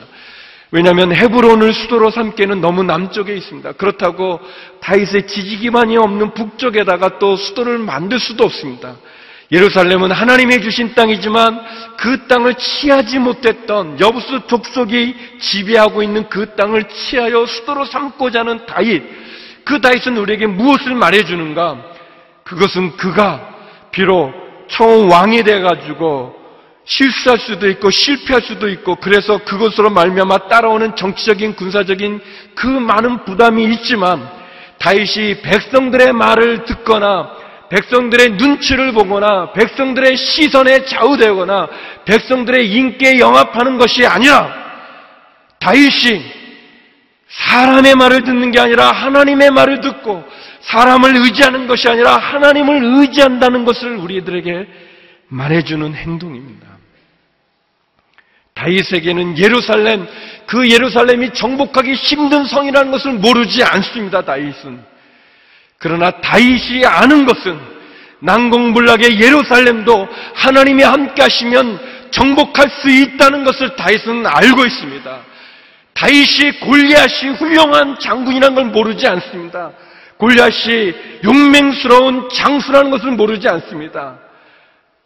왜냐하면 0.72 1.12
헤브론을 1.12 1.72
수도로 1.72 2.10
삼기에는 2.10 2.60
너무 2.60 2.82
남쪽에 2.84 3.34
있습니다. 3.34 3.72
그렇다고 3.72 4.40
다윗의 4.80 5.26
지지기반이 5.26 5.96
없는 5.96 6.34
북쪽에다가 6.34 7.18
또 7.18 7.36
수도를 7.36 7.78
만들 7.78 8.20
수도 8.20 8.44
없습니다. 8.44 8.96
예루살렘은 9.52 10.12
하나님의 10.12 10.62
주신 10.62 10.94
땅이지만 10.94 11.60
그 11.96 12.26
땅을 12.28 12.54
취하지 12.54 13.18
못했던 13.18 13.98
여부스 13.98 14.46
족속이 14.46 15.14
지배하고 15.40 16.02
있는 16.02 16.28
그 16.28 16.54
땅을 16.54 16.84
취하여 16.88 17.44
수도로 17.46 17.84
삼고자 17.84 18.40
하는 18.40 18.64
다윗. 18.66 19.02
그 19.64 19.80
다윗은 19.80 20.16
우리에게 20.16 20.46
무엇을 20.46 20.94
말해주는가? 20.94 21.78
그것은 22.44 22.96
그가 22.96 23.48
비록 23.90 24.32
총왕이 24.68 25.42
돼가지고 25.42 26.36
실수할 26.84 27.38
수도 27.38 27.68
있고 27.70 27.90
실패할 27.90 28.42
수도 28.42 28.68
있고 28.68 28.96
그래서 28.96 29.38
그것으로 29.38 29.90
말미암아 29.90 30.48
따라오는 30.48 30.96
정치적인 30.96 31.54
군사적인 31.54 32.20
그 32.54 32.66
많은 32.66 33.24
부담이 33.24 33.64
있지만 33.74 34.28
다윗이 34.78 35.42
백성들의 35.42 36.12
말을 36.12 36.64
듣거나 36.64 37.30
백성들의 37.70 38.30
눈치를 38.32 38.92
보거나 38.92 39.52
백성들의 39.52 40.16
시선에 40.16 40.84
좌우되거나 40.84 41.68
백성들의 42.04 42.70
인기에 42.70 43.18
영합하는 43.18 43.78
것이 43.78 44.04
아니라 44.04 44.52
다윗이 45.60 46.40
사람의 47.28 47.94
말을 47.94 48.24
듣는 48.24 48.50
게 48.50 48.60
아니라 48.60 48.90
하나님의 48.90 49.52
말을 49.52 49.80
듣고 49.80 50.24
사람을 50.62 51.16
의지하는 51.16 51.68
것이 51.68 51.88
아니라 51.88 52.16
하나님을 52.16 52.82
의지한다는 52.82 53.64
것을 53.64 53.96
우리들에게 53.96 54.66
말해주는 55.28 55.94
행동입니다. 55.94 56.66
다윗에게는 58.54 59.38
예루살렘, 59.38 60.06
그 60.46 60.68
예루살렘이 60.68 61.32
정복하기 61.32 61.94
힘든 61.94 62.44
성이라는 62.44 62.90
것을 62.90 63.12
모르지 63.12 63.62
않습니다, 63.62 64.22
다윗은. 64.22 64.84
그러나 65.80 66.10
다윗이 66.10 66.84
아는 66.84 67.24
것은 67.24 67.58
난공불락의 68.20 69.18
예루살렘도 69.18 70.06
하나님이 70.34 70.82
함께 70.82 71.22
하시면 71.22 71.80
정복할 72.10 72.68
수 72.68 72.90
있다는 72.90 73.44
것을 73.44 73.76
다윗은 73.76 74.26
알고 74.26 74.66
있습니다. 74.66 75.18
다윗이 75.94 76.60
골리앗이 76.60 77.30
훌륭한 77.38 77.98
장군이라는 77.98 78.54
걸 78.54 78.64
모르지 78.66 79.06
않습니다. 79.06 79.72
골리앗이 80.18 80.92
용맹스러운 81.24 82.28
장수라는 82.28 82.90
것을 82.90 83.12
모르지 83.12 83.48
않습니다. 83.48 84.18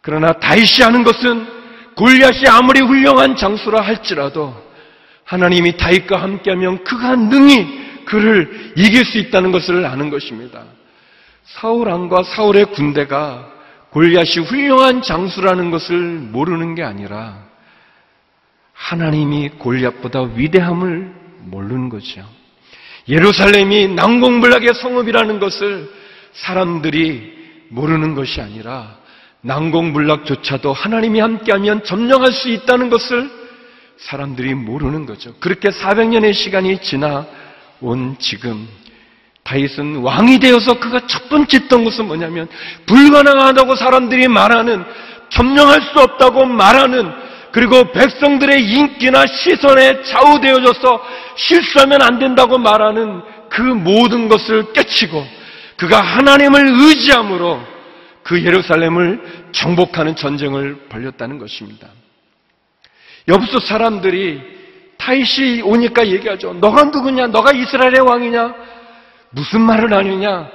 그러나 0.01 0.33
다윗이 0.33 0.83
아는 0.83 1.05
것은 1.05 1.47
골리앗이 1.95 2.47
아무리 2.49 2.81
훌륭한 2.81 3.37
장수라 3.37 3.79
할지라도 3.79 4.53
하나님이 5.23 5.77
다윗과 5.77 6.21
함께하면 6.21 6.83
그가 6.83 7.15
능히 7.15 7.94
그를 8.05 8.73
이길 8.75 9.03
수 9.05 9.17
있다는 9.17 9.51
것을 9.51 9.85
아는 9.85 10.09
것입니다. 10.09 10.63
사울 11.43 11.87
왕과 11.87 12.23
사울의 12.23 12.67
군대가 12.71 13.51
골리앗이 13.91 14.45
훌륭한 14.45 15.01
장수라는 15.01 15.71
것을 15.71 15.97
모르는 15.97 16.75
게 16.75 16.83
아니라 16.83 17.45
하나님이 18.73 19.49
골리앗보다 19.57 20.21
위대함을 20.35 21.13
모르는 21.45 21.89
거죠. 21.89 22.25
예루살렘이 23.07 23.87
난공불락의 23.89 24.73
성읍이라는 24.73 25.39
것을 25.39 25.89
사람들이 26.33 27.33
모르는 27.69 28.15
것이 28.15 28.41
아니라 28.41 28.97
난공불락조차도 29.41 30.73
하나님이 30.73 31.19
함께하면 31.19 31.83
점령할 31.83 32.31
수 32.31 32.49
있다는 32.49 32.89
것을 32.89 33.29
사람들이 33.97 34.55
모르는 34.55 35.05
거죠. 35.05 35.33
그렇게 35.39 35.69
400년의 35.69 36.33
시간이 36.33 36.79
지나 36.81 37.25
온 37.81 38.15
지금 38.19 38.67
다윗은 39.43 39.97
왕이 39.97 40.39
되어서 40.39 40.79
그가 40.79 41.05
첫 41.07 41.29
번째 41.29 41.57
했던 41.57 41.83
것은 41.83 42.07
뭐냐면 42.07 42.47
불가능하다고 42.87 43.75
사람들이 43.75 44.27
말하는 44.27 44.83
점령할 45.29 45.81
수 45.81 45.99
없다고 45.99 46.45
말하는 46.45 47.11
그리고 47.51 47.91
백성들의 47.91 48.65
인기나 48.65 49.25
시선에 49.27 50.03
좌우되어져서 50.03 51.01
실수하면 51.37 52.01
안 52.01 52.19
된다고 52.19 52.57
말하는 52.57 53.21
그 53.49 53.61
모든 53.61 54.27
것을 54.27 54.73
깨치고 54.73 55.25
그가 55.77 56.01
하나님을 56.01 56.67
의지함으로 56.67 57.61
그 58.23 58.43
예루살렘을 58.43 59.49
정복하는 59.51 60.15
전쟁을 60.15 60.87
벌였다는 60.89 61.37
것입니다. 61.37 61.87
여부서 63.27 63.59
사람들이 63.59 64.41
타이시 65.05 65.61
오니까 65.63 66.07
얘기하죠. 66.07 66.53
너가 66.55 66.85
누구냐? 66.85 67.27
너가 67.27 67.51
이스라엘의 67.51 67.99
왕이냐? 67.99 68.55
무슨 69.29 69.61
말을 69.61 69.93
하느냐? 69.93 70.49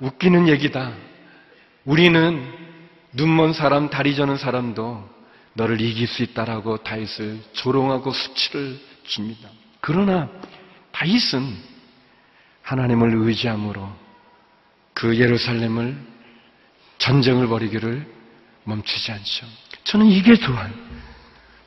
웃기는 0.00 0.46
얘기다. 0.48 0.92
우리는 1.86 2.52
눈먼 3.12 3.54
사람, 3.54 3.88
다리 3.88 4.14
저는 4.14 4.36
사람도 4.36 5.08
너를 5.54 5.80
이길 5.80 6.06
수 6.06 6.22
있다라고 6.22 6.78
다윗을 6.78 7.40
조롱하고 7.52 8.12
수치를 8.12 8.78
줍니다. 9.04 9.48
그러나 9.80 10.28
다윗은 10.92 11.40
하나님을 12.60 13.14
의지함으로 13.14 13.88
그 14.92 15.18
예루살렘을 15.18 15.96
전쟁을 16.98 17.46
벌이기를 17.46 18.06
멈추지 18.64 19.12
않죠. 19.12 19.46
저는 19.84 20.06
이게 20.06 20.34
좋아요. 20.34 20.83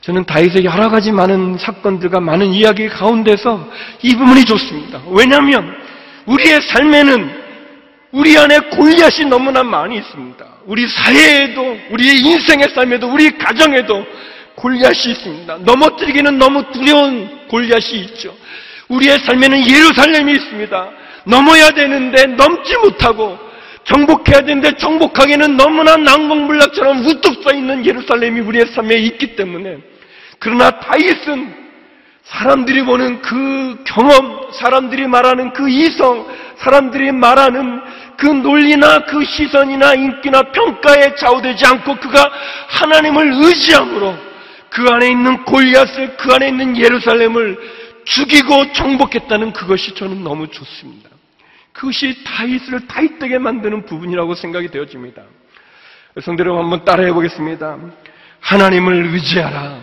저는 0.08 0.24
다윗의 0.24 0.64
여러 0.64 0.88
가지 0.88 1.12
많은 1.12 1.58
사건들과 1.58 2.22
많은 2.22 2.54
이야기 2.54 2.88
가운데서 2.88 3.70
이 4.04 4.16
부분이 4.16 4.46
좋습니다. 4.46 5.02
왜냐하면 5.10 5.76
우리의 6.26 6.62
삶에는 6.62 7.30
우리 8.14 8.38
안에 8.38 8.58
골리앗이 8.72 9.26
너무나 9.30 9.64
많이 9.64 9.98
있습니다. 9.98 10.46
우리 10.66 10.88
사회에도, 10.88 11.78
우리의 11.92 12.20
인생의 12.20 12.70
삶에도, 12.74 13.12
우리 13.12 13.38
가정에도 13.38 14.06
골리앗이 14.56 15.12
있습니다. 15.12 15.58
넘어뜨리기는 15.66 16.38
너무 16.38 16.64
두려운 16.72 17.46
골리앗이 17.50 18.00
있죠. 18.06 18.34
우리의 18.88 19.20
삶에는 19.20 19.68
예루살렘이 19.68 20.32
있습니다. 20.32 20.90
넘어야 21.26 21.72
되는데 21.72 22.28
넘지 22.28 22.78
못하고 22.78 23.38
정복해야 23.84 24.40
되는데 24.40 24.72
정복하기는 24.78 25.58
너무나 25.58 25.98
난공불락처럼 25.98 27.06
우뚝 27.06 27.44
서 27.44 27.54
있는 27.54 27.86
예루살렘이 27.86 28.40
우리의 28.40 28.68
삶에 28.68 28.96
있기 28.96 29.36
때문에 29.36 29.80
그러나 30.40 30.70
다윗은 30.80 31.68
사람들이 32.24 32.84
보는 32.84 33.22
그 33.22 33.84
경험, 33.86 34.52
사람들이 34.52 35.08
말하는 35.08 35.54
그 35.54 35.70
이성, 35.70 36.28
사람들이 36.58 37.12
말하는 37.14 37.82
그 38.18 38.26
논리나 38.26 39.06
그 39.06 39.24
시선이나 39.24 39.94
인기나 39.94 40.42
평가에 40.52 41.16
좌우되지 41.16 41.66
않고 41.66 41.96
그가 41.98 42.30
하나님을 42.68 43.32
의지함으로 43.44 44.18
그 44.70 44.86
안에 44.90 45.10
있는 45.10 45.44
골리앗을 45.46 46.18
그 46.18 46.34
안에 46.34 46.50
있는 46.50 46.78
예루살렘을 46.78 47.58
죽이고 48.04 48.74
정복했다는 48.74 49.54
그것이 49.54 49.96
저는 49.96 50.24
너무 50.24 50.48
좋습니다. 50.48 51.10
그것이 51.72 52.24
다윗을 52.24 52.88
다윗되게 52.88 53.38
만드는 53.38 53.86
부분이라고 53.86 54.34
생각이 54.36 54.70
되어집니다. 54.70 55.24
성대 56.24 56.42
여러분 56.42 56.64
한번 56.64 56.84
따라해 56.84 57.14
보겠습니다. 57.14 57.78
하나님을 58.40 59.14
의지하라. 59.14 59.80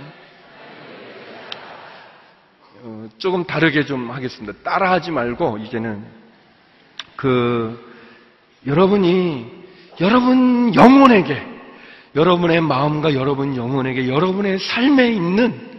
어, 2.83 2.94
조금 3.19 3.45
다르게 3.45 3.85
좀 3.85 4.11
하겠습니다. 4.11 4.53
따라하지 4.63 5.11
말고 5.11 5.59
이제는 5.59 6.05
그 7.17 7.93
여러분이 8.67 9.47
여러분 10.01 10.75
영혼에게 10.75 11.55
여러분의 12.15 12.61
마음과 12.61 13.15
여러분 13.15 13.57
영혼에게 13.57 14.09
여러분의 14.09 14.59
삶에 14.59 15.11
있는 15.11 15.75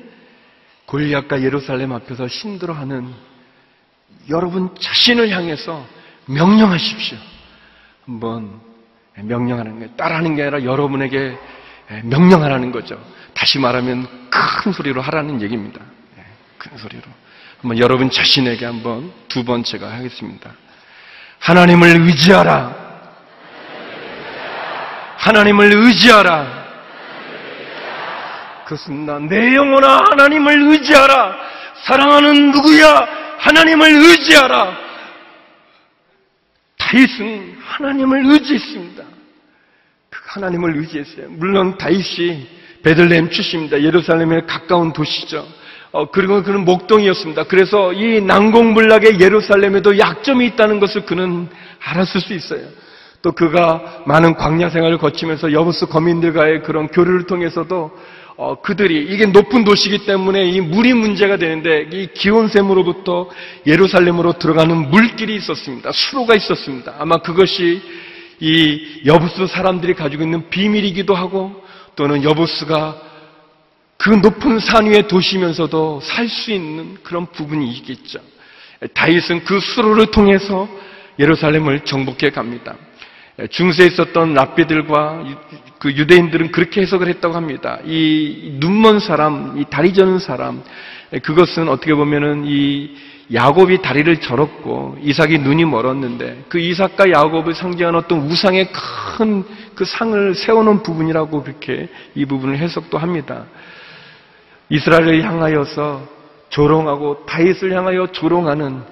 골리앗과 0.85 1.41
예루살렘 1.41 1.93
앞에서 1.93 2.27
힘들어하는 2.27 3.13
여러분 4.29 4.69
자신을 4.79 5.29
향해서 5.29 5.85
명령하십시오. 6.27 7.17
한번 8.05 8.59
명령하는 9.15 9.79
게 9.79 9.87
따라하는 9.95 10.35
게 10.35 10.43
아니라 10.43 10.63
여러분에게 10.63 11.37
명령하라는 12.03 12.71
거죠. 12.71 12.99
다시 13.33 13.59
말하면 13.59 14.07
큰 14.29 14.71
소리로 14.71 15.01
하라는 15.01 15.41
얘기입니다. 15.41 15.81
큰 16.69 16.77
소리로. 16.77 17.03
한번 17.61 17.79
여러분 17.79 18.09
자신에게 18.09 18.65
한번 18.65 19.11
두 19.27 19.43
번째가 19.43 19.91
하겠습니다. 19.91 20.51
하나님을 21.39 22.01
의지하라. 22.01 22.85
하나님을 25.17 25.71
의지하라. 25.73 26.65
그렇습니다. 28.65 29.19
내 29.19 29.55
영혼아 29.55 30.05
하나님을 30.11 30.71
의지하라. 30.71 31.37
사랑하는 31.83 32.51
누구야? 32.51 33.07
하나님을 33.37 33.89
의지하라. 33.89 34.77
다윗은 36.77 37.57
하나님을 37.63 38.25
의지했습니다. 38.25 39.03
그 40.09 40.19
하나님을 40.25 40.77
의지했어요. 40.77 41.29
물론 41.29 41.77
다윗이 41.77 42.47
베들레헴 42.83 43.29
출신입니다. 43.31 43.81
예루살렘에 43.81 44.41
가까운 44.41 44.93
도시죠. 44.93 45.47
어, 45.95 46.11
그리고 46.11 46.43
그는 46.43 46.65
목동이었습니다. 46.65 47.45
그래서 47.45 47.93
이 47.93 48.19
난공불락의 48.19 49.21
예루살렘에도 49.21 49.97
약점이 49.97 50.45
있다는 50.47 50.81
것을 50.81 51.05
그는 51.05 51.47
알았을 51.81 52.19
수 52.19 52.33
있어요. 52.33 52.67
또 53.21 53.31
그가 53.31 54.03
많은 54.05 54.35
광야 54.35 54.69
생활을 54.71 54.97
거치면서 54.97 55.53
여부스 55.53 55.85
거민들과의 55.85 56.63
그런 56.63 56.89
교류를 56.89 57.27
통해서도 57.27 57.97
어, 58.35 58.61
그들이 58.61 59.05
이게 59.05 59.25
높은 59.25 59.63
도시이기 59.63 60.05
때문에 60.05 60.43
이 60.49 60.59
물이 60.59 60.93
문제가 60.93 61.37
되는데 61.37 61.87
이 61.89 62.09
기온샘으로부터 62.13 63.29
예루살렘으로 63.65 64.33
들어가는 64.33 64.89
물길이 64.89 65.33
있었습니다. 65.37 65.93
수로가 65.93 66.35
있었습니다. 66.35 66.95
아마 66.99 67.19
그것이 67.19 67.81
이 68.41 69.01
여부스 69.05 69.47
사람들이 69.47 69.93
가지고 69.93 70.23
있는 70.23 70.49
비밀이기도 70.49 71.15
하고 71.15 71.53
또는 71.95 72.21
여부스가 72.25 73.14
그 73.97 74.09
높은 74.09 74.59
산 74.59 74.85
위에 74.87 75.07
도시면서도 75.07 76.01
살 76.01 76.27
수 76.27 76.51
있는 76.51 76.97
그런 77.03 77.25
부분이 77.27 77.71
있겠죠. 77.77 78.19
다윗은 78.93 79.45
그 79.45 79.59
수로를 79.59 80.07
통해서 80.07 80.67
예루살렘을 81.17 81.81
정복해 81.81 82.29
갑니다. 82.29 82.75
중세에 83.49 83.87
있었던 83.87 84.33
랍비들과 84.33 85.23
그 85.79 85.91
유대인들은 85.91 86.51
그렇게 86.51 86.81
해석을 86.81 87.07
했다고 87.07 87.35
합니다. 87.35 87.79
이 87.85 88.57
눈먼 88.59 88.99
사람, 88.99 89.57
이 89.57 89.65
다리 89.69 89.93
저는 89.93 90.19
사람, 90.19 90.61
그것은 91.23 91.69
어떻게 91.69 91.93
보면은 91.93 92.43
이 92.45 92.95
야곱이 93.33 93.81
다리를 93.81 94.21
절었고 94.21 94.99
이삭이 95.01 95.39
눈이 95.39 95.65
멀었는데 95.65 96.45
그 96.47 96.59
이삭과 96.59 97.11
야곱을 97.11 97.55
상징하는 97.55 97.99
어떤 97.99 98.19
우상의 98.19 98.71
큰 98.71 99.43
그 99.75 99.83
상을 99.85 100.33
세우는 100.33 100.81
부분이라고 100.81 101.43
그렇게 101.43 101.89
이 102.15 102.25
부분을 102.25 102.57
해석도 102.57 102.97
합니다. 102.97 103.45
이스라엘을 104.69 105.23
향하여서 105.23 106.07
조롱하고 106.49 107.25
다윗을 107.25 107.75
향하여 107.75 108.07
조롱하는 108.11 108.83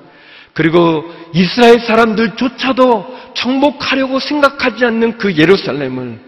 그리고 0.54 1.04
이스라엘 1.34 1.80
사람들조차도 1.80 3.34
정복하려고 3.34 4.20
생각하지 4.20 4.86
않는 4.86 5.18
그 5.18 5.36
예루살렘을 5.36 6.20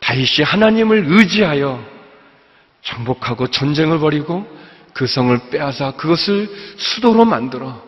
다윗이 0.00 0.44
하나님을 0.44 1.04
의지하여 1.08 1.84
정복하고 2.82 3.48
전쟁을 3.48 3.98
벌이고 3.98 4.46
그 4.94 5.06
성을 5.06 5.38
빼앗아 5.50 5.92
그것을 5.92 6.48
수도로 6.76 7.24
만들어 7.24 7.82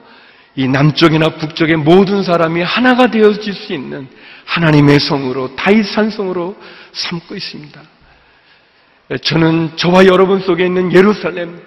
이 0.55 0.69
남쪽이나 0.69 1.31
북쪽의 1.31 1.77
모든 1.77 2.23
사람이 2.23 2.61
하나가 2.63 3.11
되어질 3.11 3.55
수 3.55 3.73
있는 3.73 4.07
하나님의 4.45 5.01
성으로 5.01 5.57
다윗 5.57 5.87
산 5.87 6.11
성으로 6.11 6.55
삼고 6.93 7.35
있습니다. 7.35 7.81
저는 9.23 9.77
저와 9.77 10.07
여러분 10.07 10.41
속에 10.41 10.65
있는 10.65 10.93
예루살렘 10.93 11.61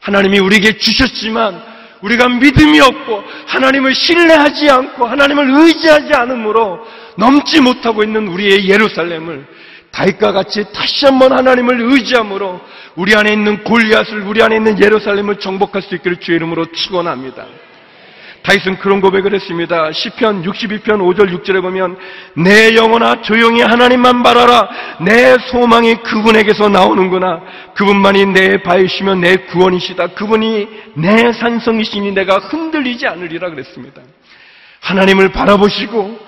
하나님이 0.00 0.38
우리에게 0.38 0.76
주셨지만 0.76 1.62
우리가 2.02 2.28
믿음이 2.28 2.80
없고 2.80 3.22
하나님을 3.46 3.94
신뢰하지 3.94 4.70
않고 4.70 5.06
하나님을 5.06 5.50
의지하지 5.50 6.12
않으므로 6.12 6.86
넘지 7.16 7.60
못하고 7.60 8.02
있는 8.02 8.28
우리의 8.28 8.68
예루살렘을 8.68 9.46
다윗과 9.90 10.32
같이 10.32 10.64
다시 10.72 11.06
한번 11.06 11.32
하나님을 11.32 11.80
의지함으로 11.80 12.60
우리 12.96 13.14
안에 13.14 13.32
있는 13.32 13.62
골리앗을 13.64 14.22
우리 14.22 14.42
안에 14.42 14.56
있는 14.56 14.82
예루살렘을 14.82 15.36
정복할 15.38 15.82
수 15.82 15.94
있기를 15.94 16.18
주의 16.18 16.36
이름으로 16.36 16.66
축원합니다. 16.72 17.46
다윗은 18.44 18.78
그런 18.78 19.00
고백을 19.00 19.34
했습니다. 19.34 19.90
시편 19.90 20.42
62편 20.42 20.84
5절 20.84 21.32
6절에 21.32 21.62
보면 21.62 21.96
내 22.34 22.74
영혼아 22.76 23.22
조용히 23.22 23.62
하나님만 23.62 24.22
바라라. 24.22 24.68
내 25.00 25.34
소망이 25.50 25.94
그분에게서 26.02 26.68
나오는구나. 26.68 27.40
그분만이 27.74 28.26
내 28.26 28.62
바위시며 28.62 29.14
내 29.14 29.36
구원이시다. 29.36 30.08
그분이 30.08 30.68
내 30.96 31.32
산성이시니 31.32 32.12
내가 32.12 32.36
흔들리지 32.36 33.06
않으리라 33.06 33.48
그랬습니다. 33.48 34.02
하나님을 34.80 35.30
바라보시고 35.30 36.18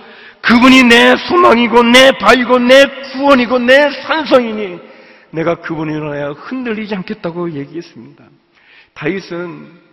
그분이 0.40 0.84
내 0.84 1.16
소망이고 1.28 1.82
내 1.82 2.12
바위고 2.12 2.60
내 2.60 2.86
구원이고 3.12 3.58
내 3.58 3.90
산성이니 3.90 4.78
내가 5.32 5.56
그분이로 5.56 6.12
하여 6.12 6.32
흔들리지 6.32 6.94
않겠다고 6.94 7.52
얘기했습니다. 7.52 8.24
다윗은 8.94 9.85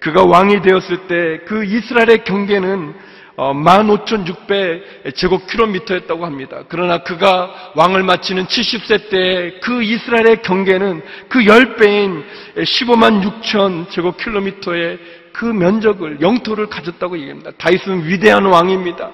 그가 0.00 0.24
왕이 0.24 0.62
되었을 0.62 1.06
때 1.06 1.44
그 1.46 1.64
이스라엘의 1.64 2.24
경계는 2.24 2.94
15,600 3.36 5.06
어, 5.06 5.10
제곱킬로미터였다고 5.12 6.26
합니다. 6.26 6.62
그러나 6.68 6.98
그가 6.98 7.72
왕을 7.76 8.02
마치는 8.02 8.46
70세 8.46 9.10
때 9.10 9.60
그 9.60 9.82
이스라엘의 9.82 10.42
경계는 10.42 11.02
그 11.28 11.38
10배인 11.38 12.24
15만 12.56 13.22
6천 13.22 13.90
제곱킬로미터의 13.90 14.98
그 15.32 15.44
면적을 15.44 16.20
영토를 16.20 16.66
가졌다고 16.66 17.16
얘기합니다. 17.16 17.52
다윗은 17.58 18.08
위대한 18.08 18.44
왕입니다. 18.44 19.12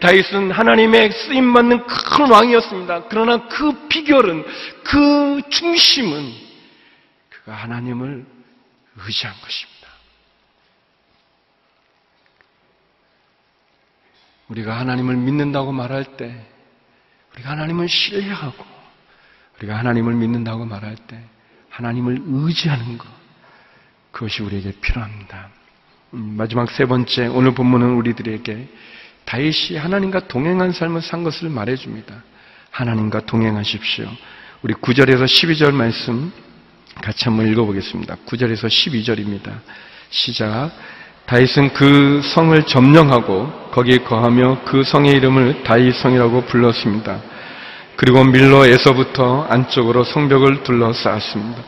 다윗은 0.00 0.52
하나님의 0.52 1.10
쓰임 1.10 1.52
받는 1.52 1.86
큰 1.86 2.30
왕이었습니다. 2.30 3.04
그러나 3.08 3.48
그 3.48 3.72
비결은 3.88 4.44
그 4.84 5.42
중심은 5.50 6.32
그가 7.30 7.52
하나님을 7.56 8.24
의지한 9.04 9.34
것입니다. 9.42 9.75
우리가 14.48 14.78
하나님을 14.78 15.16
믿는다고 15.16 15.72
말할 15.72 16.16
때, 16.16 16.34
우리가 17.34 17.50
하나님을 17.50 17.88
신뢰하고, 17.88 18.64
우리가 19.58 19.76
하나님을 19.78 20.14
믿는다고 20.14 20.64
말할 20.64 20.96
때, 20.96 21.20
하나님을 21.70 22.22
의지하는 22.24 22.98
것, 22.98 23.06
그것이 24.12 24.42
우리에게 24.42 24.72
필요합니다. 24.80 25.50
음, 26.14 26.34
마지막 26.36 26.70
세 26.70 26.86
번째, 26.86 27.26
오늘 27.26 27.54
본문은 27.54 27.94
우리들에게 27.96 28.68
다윗이 29.24 29.76
하나님과 29.76 30.28
동행한 30.28 30.72
삶을 30.72 31.02
산 31.02 31.24
것을 31.24 31.50
말해줍니다. 31.50 32.22
하나님과 32.70 33.20
동행하십시오. 33.26 34.08
우리 34.62 34.74
9절에서 34.74 35.24
12절 35.24 35.72
말씀 35.72 36.32
같이 37.02 37.24
한번 37.24 37.48
읽어보겠습니다. 37.48 38.16
9절에서 38.26 38.68
12절입니다. 38.68 39.60
시작. 40.10 40.70
다윗은 41.26 41.74
그 41.74 42.22
성을 42.22 42.62
점령하고 42.66 43.65
거기에 43.76 43.98
거하며 43.98 44.60
그 44.64 44.82
성의 44.84 45.12
이름을 45.16 45.62
다윗성이라고 45.62 46.46
불렀습니다. 46.46 47.18
그리고 47.96 48.24
밀로에서부터 48.24 49.46
안쪽으로 49.50 50.02
성벽을 50.02 50.62
둘러싸았습니다. 50.62 51.62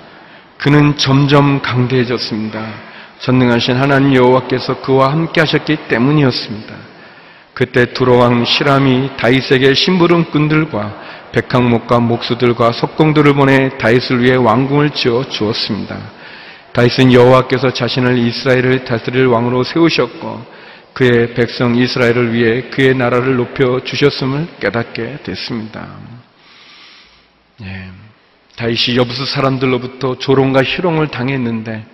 그는 0.56 0.96
점점 0.96 1.60
강대해졌습니다. 1.60 2.64
전능하신 3.20 3.76
하나님 3.76 4.14
여호와께서 4.14 4.80
그와 4.80 5.12
함께 5.12 5.42
하셨기 5.42 5.76
때문이었습니다. 5.88 6.74
그때 7.52 7.92
두로왕 7.92 8.46
시람이 8.46 9.10
다윗에게 9.18 9.74
심부름꾼들과 9.74 10.94
백항목과 11.32 12.00
목수들과 12.00 12.72
석공들을 12.72 13.34
보내 13.34 13.76
다윗을 13.76 14.22
위해 14.22 14.36
왕궁을 14.36 14.90
지어 14.90 15.24
주었습니다. 15.28 15.98
다윗은 16.72 17.12
여호와께서 17.12 17.74
자신을 17.74 18.16
이스라엘을 18.16 18.86
다스릴 18.86 19.26
왕으로 19.26 19.62
세우셨고 19.64 20.57
그의 20.92 21.34
백성 21.34 21.76
이스라엘을 21.76 22.32
위해 22.32 22.70
그의 22.70 22.94
나라를 22.94 23.36
높여 23.36 23.80
주셨음을 23.84 24.58
깨닫게 24.60 25.18
됐습니다. 25.22 25.88
예, 27.62 27.90
다윗이 28.56 28.96
여부수 28.96 29.26
사람들로부터 29.26 30.18
조롱과 30.18 30.62
희롱을 30.64 31.08
당했는데 31.08 31.84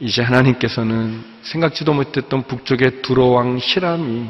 이제 0.00 0.22
하나님께서는 0.22 1.22
생각지도 1.42 1.92
못했던 1.94 2.42
북쪽의 2.42 3.02
두로왕 3.02 3.58
시람이 3.58 4.28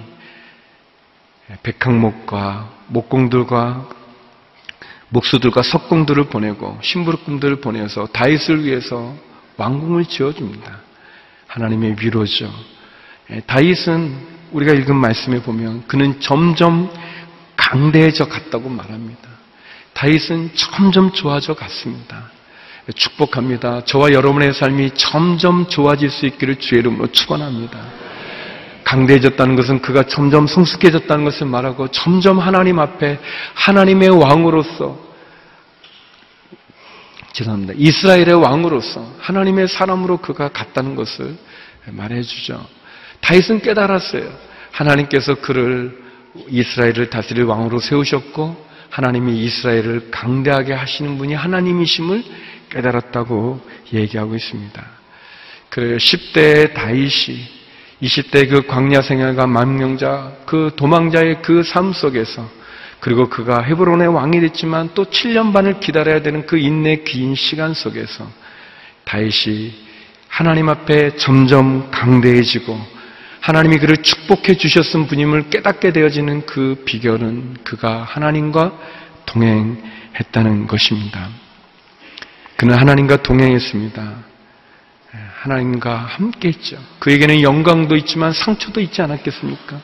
백항목과 1.62 2.70
목공들과 2.88 3.88
목수들과 5.08 5.62
석공들을 5.62 6.24
보내고 6.24 6.78
신부름꾼들을 6.82 7.56
보내서 7.60 8.06
다윗을 8.06 8.64
위해서 8.64 9.14
왕궁을 9.56 10.06
지어줍니다. 10.06 10.80
하나님의 11.46 11.96
위로죠. 12.00 12.50
예, 13.32 13.40
다윗은 13.46 14.14
우리가 14.52 14.74
읽은 14.74 14.94
말씀에 14.94 15.42
보면 15.42 15.86
그는 15.86 16.20
점점 16.20 16.92
강대해져 17.56 18.28
갔다고 18.28 18.68
말합니다. 18.68 19.28
다윗은 19.94 20.50
점점 20.54 21.12
좋아져 21.12 21.54
갔습니다. 21.54 22.30
축복합니다. 22.94 23.84
저와 23.84 24.12
여러분의 24.12 24.52
삶이 24.52 24.92
점점 24.94 25.68
좋아질 25.68 26.10
수 26.10 26.26
있기를 26.26 26.56
주의 26.56 26.80
이름으로 26.80 27.12
축원합니다. 27.12 27.78
강대해졌다는 28.84 29.56
것은 29.56 29.80
그가 29.80 30.02
점점 30.02 30.46
성숙해졌다는 30.46 31.24
것을 31.24 31.46
말하고 31.46 31.88
점점 31.88 32.38
하나님 32.38 32.78
앞에 32.80 33.18
하나님의 33.54 34.10
왕으로서 34.10 34.98
죄송합니다. 37.32 37.74
이스라엘의 37.76 38.34
왕으로서 38.34 39.14
하나님의 39.20 39.68
사람으로 39.68 40.18
그가 40.18 40.48
갔다는 40.48 40.96
것을 40.96 41.38
말해주죠. 41.86 42.81
다윗은 43.22 43.60
깨달았어요. 43.60 44.30
하나님께서 44.72 45.36
그를 45.36 45.98
이스라엘을 46.48 47.10
다스릴 47.10 47.44
왕으로 47.44 47.78
세우셨고 47.78 48.72
하나님이 48.90 49.42
이스라엘을 49.44 50.10
강대하게 50.10 50.74
하시는 50.74 51.16
분이 51.18 51.34
하나님이심을 51.34 52.22
깨달았다고 52.70 53.60
얘기하고 53.92 54.34
있습니다. 54.34 54.86
그 55.68 55.96
10대 55.98 56.74
다윗이 56.74 57.62
20대 58.02 58.50
그 58.50 58.66
광야 58.66 59.00
생활과 59.02 59.46
만명자 59.46 60.32
그 60.44 60.72
도망자의 60.76 61.40
그 61.42 61.62
삶 61.62 61.92
속에서 61.92 62.48
그리고 63.00 63.28
그가 63.28 63.62
헤브론의 63.62 64.08
왕이 64.08 64.40
됐지만 64.40 64.90
또 64.94 65.04
7년 65.06 65.52
반을 65.52 65.80
기다려야 65.80 66.22
되는 66.22 66.46
그 66.46 66.56
인내 66.56 66.98
긴 67.04 67.34
시간 67.34 67.74
속에서 67.74 68.28
다윗이 69.04 69.72
하나님 70.28 70.68
앞에 70.68 71.16
점점 71.16 71.90
강대해지고 71.90 72.78
하나님이 73.42 73.78
그를 73.78 73.96
축복해 73.96 74.56
주셨은 74.56 75.08
분임을 75.08 75.50
깨닫게 75.50 75.92
되어지는 75.92 76.46
그 76.46 76.84
비결은 76.86 77.56
그가 77.64 78.04
하나님과 78.04 78.72
동행했다는 79.26 80.68
것입니다. 80.68 81.28
그는 82.56 82.78
하나님과 82.78 83.24
동행했습니다. 83.24 84.32
하나님과 85.40 85.96
함께 85.96 86.48
했죠. 86.48 86.78
그에게는 87.00 87.42
영광도 87.42 87.96
있지만 87.96 88.32
상처도 88.32 88.80
있지 88.80 89.02
않았겠습니까? 89.02 89.80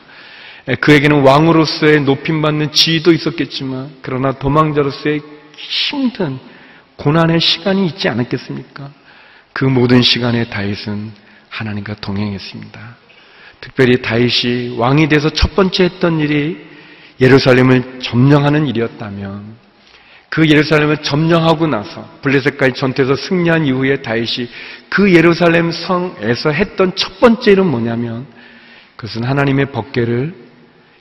그에게는 0.79 1.21
왕으로서의 1.21 2.03
높임받는 2.03 2.71
지위도 2.71 3.11
있었겠지만, 3.11 3.97
그러나 4.01 4.31
도망자로서의 4.31 5.19
힘든 5.57 6.39
고난의 6.95 7.41
시간이 7.41 7.85
있지 7.87 8.07
않았겠습니까? 8.07 8.89
그 9.51 9.65
모든 9.65 10.01
시간에 10.01 10.45
다윗은 10.45 11.11
하나님과 11.49 11.95
동행했습니다. 11.95 12.98
특별히 13.61 14.01
다윗이 14.01 14.77
왕이 14.77 15.09
돼서 15.09 15.29
첫 15.29 15.55
번째 15.55 15.85
했던 15.85 16.19
일이 16.19 16.57
예루살렘을 17.19 17.99
점령하는 18.01 18.67
일이었다면 18.67 19.57
그 20.29 20.47
예루살렘을 20.47 20.97
점령하고 20.97 21.67
나서 21.67 22.07
블레셋까지 22.21 22.73
전투에서 22.73 23.15
승리한 23.15 23.65
이후에 23.65 24.01
다윗이 24.01 24.47
그 24.89 25.13
예루살렘 25.13 25.71
성에서 25.71 26.51
했던 26.51 26.95
첫 26.95 27.19
번째 27.19 27.51
일은 27.51 27.65
뭐냐면 27.65 28.27
그것은 28.95 29.23
하나님의 29.23 29.71
법궤를 29.71 30.33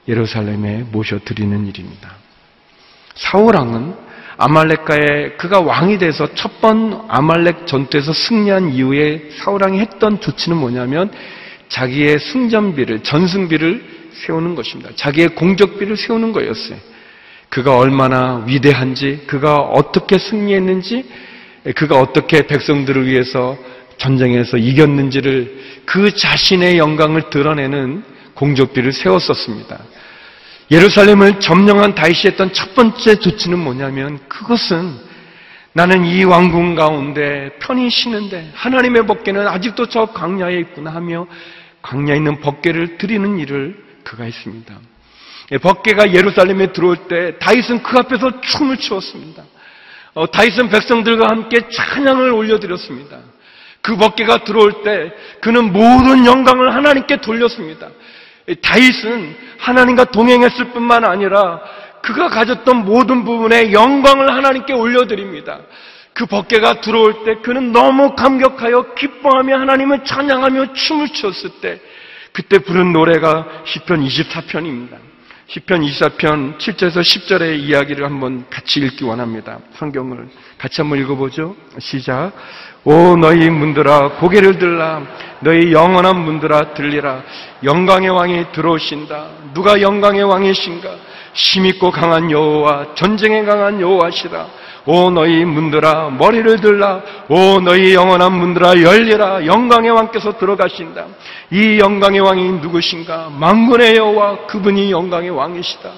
예루살렘에 0.08 0.84
모셔 0.90 1.18
드리는 1.24 1.66
일입니다. 1.66 2.16
사울 3.14 3.56
왕은 3.56 3.94
아말렉과의 4.38 5.36
그가 5.36 5.60
왕이 5.60 5.98
돼서 5.98 6.32
첫 6.34 6.60
번 6.60 7.04
아말렉 7.08 7.68
전투에서 7.68 8.12
승리한 8.12 8.72
이후에 8.72 9.30
사울 9.38 9.62
왕이 9.62 9.78
했던 9.78 10.20
조치는 10.20 10.56
뭐냐면 10.56 11.12
자기의 11.68 12.18
승전비를 12.18 13.02
전승비를 13.02 13.98
세우는 14.12 14.54
것입니다. 14.54 14.90
자기의 14.94 15.30
공적비를 15.30 15.96
세우는 15.96 16.32
거였어요. 16.32 16.78
그가 17.48 17.76
얼마나 17.76 18.44
위대한지, 18.46 19.24
그가 19.26 19.56
어떻게 19.56 20.18
승리했는지, 20.18 21.04
그가 21.76 21.98
어떻게 21.98 22.46
백성들을 22.46 23.06
위해서 23.06 23.56
전쟁에서 23.96 24.56
이겼는지를 24.56 25.82
그 25.84 26.14
자신의 26.14 26.78
영광을 26.78 27.30
드러내는 27.30 28.04
공적비를 28.34 28.92
세웠었습니다. 28.92 29.78
예루살렘을 30.70 31.40
점령한 31.40 31.94
다윗이 31.94 32.20
했던 32.26 32.52
첫 32.52 32.74
번째 32.74 33.16
조치는 33.16 33.58
뭐냐면 33.58 34.18
그것은 34.28 35.08
나는 35.72 36.04
이 36.04 36.24
왕궁 36.24 36.74
가운데 36.74 37.50
편히 37.60 37.88
쉬는데 37.88 38.50
하나님의 38.54 39.06
법궤는 39.06 39.46
아직도 39.46 39.86
저 39.86 40.06
광야에 40.06 40.58
있구나 40.58 40.92
하며 40.92 41.26
광야에 41.88 42.16
있는 42.16 42.40
법궤를 42.40 42.98
드리는 42.98 43.38
일을 43.38 43.82
그가 44.04 44.24
했습니다. 44.24 44.74
예, 45.52 45.58
법궤가 45.58 46.12
예루살렘에 46.12 46.72
들어올 46.72 47.08
때 47.08 47.38
다윗은 47.38 47.82
그 47.82 47.98
앞에서 47.98 48.42
춤을 48.42 48.76
추었습니다. 48.76 49.42
어, 50.12 50.26
다윗은 50.26 50.68
백성들과 50.68 51.28
함께 51.28 51.68
찬양을 51.70 52.30
올려드렸습니다. 52.30 53.18
그 53.80 53.96
법궤가 53.96 54.44
들어올 54.44 54.82
때 54.82 55.12
그는 55.40 55.72
모든 55.72 56.26
영광을 56.26 56.74
하나님께 56.74 57.22
돌렸습니다. 57.22 57.88
예, 58.48 58.54
다윗은 58.54 59.36
하나님과 59.58 60.04
동행했을 60.06 60.72
뿐만 60.72 61.06
아니라 61.06 61.60
그가 62.02 62.28
가졌던 62.28 62.84
모든 62.84 63.24
부분에 63.24 63.72
영광을 63.72 64.34
하나님께 64.34 64.74
올려드립니다. 64.74 65.60
그 66.14 66.26
법궤가 66.26 66.80
들어올 66.80 67.24
때 67.24 67.36
그는 67.42 67.72
너무 67.72 68.14
감격하여 68.16 68.94
기뻐하며 68.94 69.58
하나님을 69.60 70.04
찬양하며 70.04 70.72
춤을 70.72 71.08
추었을 71.10 71.50
때 71.60 71.80
그때 72.32 72.58
부른 72.58 72.92
노래가 72.92 73.46
시편 73.64 74.04
24편입니다. 74.04 74.96
시편 75.48 75.80
24편 75.80 76.58
7절에서 76.58 77.00
10절의 77.00 77.58
이야기를 77.60 78.04
한번 78.04 78.44
같이 78.50 78.80
읽기 78.80 79.04
원합니다. 79.04 79.58
성경을 79.76 80.28
같이 80.58 80.82
한번 80.82 80.98
읽어보죠. 80.98 81.56
시작. 81.78 82.32
오 82.84 83.16
너희 83.16 83.48
문들아 83.48 84.16
고개를 84.20 84.58
들라 84.58 85.02
너희 85.40 85.72
영원한 85.72 86.22
문들아 86.22 86.74
들리라 86.74 87.22
영광의 87.64 88.10
왕이 88.10 88.52
들어오신다. 88.52 89.28
누가 89.54 89.80
영광의 89.80 90.22
왕이신가? 90.24 91.07
힘있고 91.38 91.92
강한 91.92 92.30
여호와 92.30 92.94
전쟁에 92.94 93.44
강한 93.44 93.80
여호와시다. 93.80 94.46
오 94.86 95.10
너희 95.10 95.44
문들아 95.44 96.10
머리를 96.10 96.60
들라. 96.60 97.00
오 97.28 97.60
너희 97.60 97.94
영원한 97.94 98.32
문들아 98.32 98.82
열리라. 98.82 99.46
영광의 99.46 99.90
왕께서 99.90 100.36
들어가신다. 100.36 101.06
이 101.52 101.78
영광의 101.78 102.20
왕이 102.20 102.52
누구신가? 102.60 103.30
만군의 103.38 103.96
여호와 103.96 104.46
그분이 104.46 104.90
영광의 104.90 105.30
왕이시다. 105.30 105.90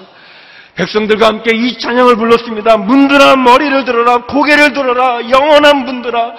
백성들과 0.75 1.27
함께 1.27 1.51
이 1.55 1.77
찬양을 1.77 2.15
불렀습니다. 2.17 2.77
문들아 2.77 3.35
머리를 3.37 3.83
들어라. 3.83 4.25
고개를 4.25 4.73
들어라. 4.73 5.29
영원한 5.29 5.85
문들아 5.85 6.33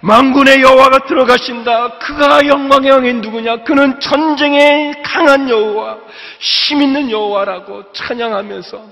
만군의 0.00 0.62
여호와가 0.62 1.06
들어가신다. 1.06 1.98
그가 1.98 2.46
영광의 2.46 2.90
왕이 2.90 3.12
누구냐? 3.14 3.64
그는 3.64 4.00
전쟁에 4.00 4.92
강한 5.04 5.48
여호와, 5.48 5.98
힘 6.38 6.80
있는 6.82 7.10
여호와라고 7.10 7.92
찬양하면서 7.92 8.82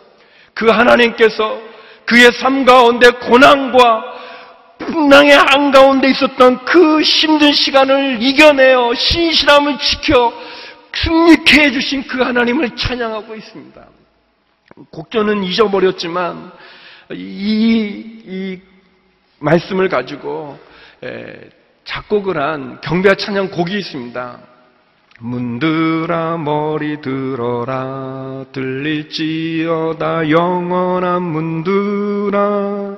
그 0.54 0.66
하나님께서 0.66 1.58
그의 2.04 2.32
삶 2.32 2.64
가운데 2.64 3.10
고난과 3.10 4.04
풍랑의 4.78 5.32
한가운데 5.36 6.10
있었던 6.10 6.64
그 6.64 7.00
힘든 7.02 7.52
시간을 7.52 8.22
이겨내어 8.22 8.94
신실함을 8.94 9.78
지켜 9.78 10.32
승리케 10.94 11.64
해주신 11.64 12.06
그 12.06 12.22
하나님을 12.22 12.74
찬양하고 12.76 13.34
있습니다. 13.34 13.86
곡전은 14.90 15.44
잊어버렸지만 15.44 16.52
이, 17.12 18.20
이 18.26 18.60
말씀을 19.38 19.88
가지고 19.88 20.58
작곡을 21.84 22.40
한 22.40 22.80
경배와 22.80 23.14
찬양 23.14 23.50
곡이 23.50 23.78
있습니다. 23.78 24.38
문들아 25.20 26.36
머리 26.36 27.00
들어라 27.00 28.44
들릴지어다 28.52 30.30
영원한 30.30 31.22
문들아 31.22 32.96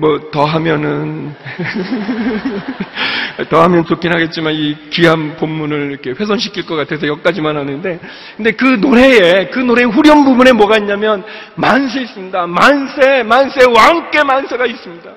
뭐 0.00 0.30
더하면은 0.32 1.32
더하면 3.50 3.84
좋긴 3.84 4.12
하겠지만 4.12 4.54
이 4.54 4.76
귀한 4.90 5.36
본문을 5.36 5.92
이렇게 5.92 6.10
훼손시킬 6.10 6.66
것 6.66 6.74
같아서 6.74 7.06
여기까지만 7.06 7.56
하는데 7.56 8.00
근데 8.36 8.50
그 8.52 8.64
노래에 8.64 9.50
그 9.50 9.60
노래 9.60 9.84
후렴 9.84 10.24
부분에 10.24 10.50
뭐가 10.52 10.78
있냐면 10.78 11.22
만세 11.54 12.00
있습니다. 12.00 12.46
만세 12.48 13.22
만세 13.22 13.60
왕께 13.64 14.24
만세가 14.24 14.66
있습니다 14.66 15.10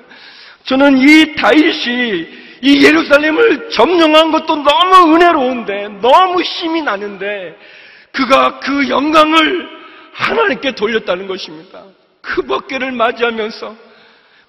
저는 0.70 1.00
이 1.00 1.34
다윗이 1.34 2.28
이 2.62 2.86
예루살렘을 2.86 3.72
점령한 3.72 4.32
것도 4.32 4.58
너무 4.58 5.16
은혜로운데, 5.16 5.88
너무 6.00 6.44
힘이 6.44 6.84
나는데, 6.84 7.58
그가 8.12 8.60
그 8.60 8.88
영광을 8.88 9.68
하나님께 10.14 10.76
돌렸다는 10.76 11.26
것입니다. 11.26 11.86
그 12.22 12.44
법궤를 12.44 12.92
맞이하면서 12.92 13.76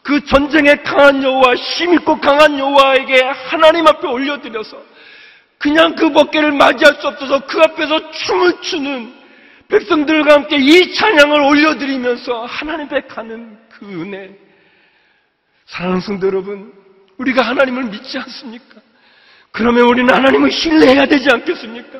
그 0.02 0.22
전쟁에 0.26 0.74
강한 0.82 1.22
여호와, 1.22 1.54
힘있고 1.54 2.20
강한 2.20 2.58
여호와에게 2.58 3.22
하나님 3.22 3.86
앞에 3.86 4.06
올려드려서 4.06 4.76
그냥 5.56 5.94
그 5.94 6.12
법궤를 6.12 6.52
맞이할 6.52 6.96
수 7.00 7.08
없어서 7.08 7.46
그 7.46 7.60
앞에서 7.60 8.10
춤을 8.10 8.60
추는 8.60 9.14
백성들과 9.68 10.34
함께 10.34 10.58
이 10.58 10.92
찬양을 10.92 11.40
올려드리면서 11.40 12.44
하나님 12.44 12.86
앞에 12.86 13.06
가는 13.06 13.56
그 13.70 13.86
은혜. 13.86 14.49
사랑하는 15.70 16.00
성도 16.00 16.26
여러분, 16.26 16.72
우리가 17.18 17.42
하나님을 17.42 17.84
믿지 17.84 18.18
않습니까? 18.18 18.80
그러면 19.52 19.86
우리는 19.86 20.12
하나님을 20.12 20.50
신뢰해야 20.50 21.06
되지 21.06 21.28
않겠습니까? 21.30 21.98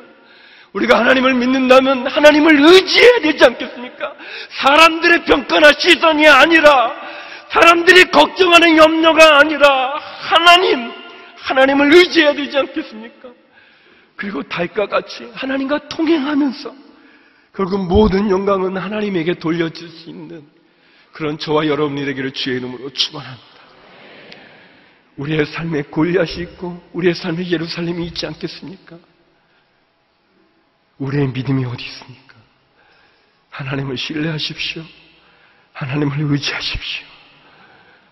우리가 0.73 0.99
하나님을 0.99 1.33
믿는다면 1.35 2.07
하나님을 2.07 2.65
의지해야 2.65 3.21
되지 3.21 3.43
않겠습니까? 3.43 4.13
사람들의 4.61 5.25
평가나 5.25 5.71
시선이 5.73 6.27
아니라 6.27 6.93
사람들이 7.49 8.05
걱정하는 8.05 8.77
염려가 8.77 9.39
아니라 9.39 9.95
하나님, 9.97 10.91
하나님을 11.37 11.93
의지해야 11.95 12.33
되지 12.33 12.57
않겠습니까? 12.57 13.29
그리고 14.15 14.43
달과 14.43 14.87
같이 14.87 15.29
하나님과 15.33 15.89
통행하면서 15.89 16.73
결국 17.53 17.87
모든 17.87 18.29
영광은 18.29 18.77
하나님에게 18.77 19.35
돌려질 19.35 19.89
수 19.89 20.09
있는 20.09 20.45
그런 21.11 21.37
저와 21.37 21.67
여러분이 21.67 22.05
되기를 22.05 22.31
주의 22.31 22.57
이름으로 22.57 22.91
축원합니다. 22.91 23.50
우리의 25.17 25.45
삶에 25.45 25.83
골리앗이 25.83 26.41
있고 26.43 26.81
우리의 26.93 27.15
삶에 27.15 27.47
예루살렘이 27.49 28.05
있지 28.07 28.25
않겠습니까? 28.25 28.97
우리의 30.97 31.27
믿음이 31.29 31.65
어디 31.65 31.83
있습니까? 31.83 32.35
하나님을 33.49 33.97
신뢰하십시오. 33.97 34.83
하나님을 35.73 36.31
의지하십시오. 36.31 37.05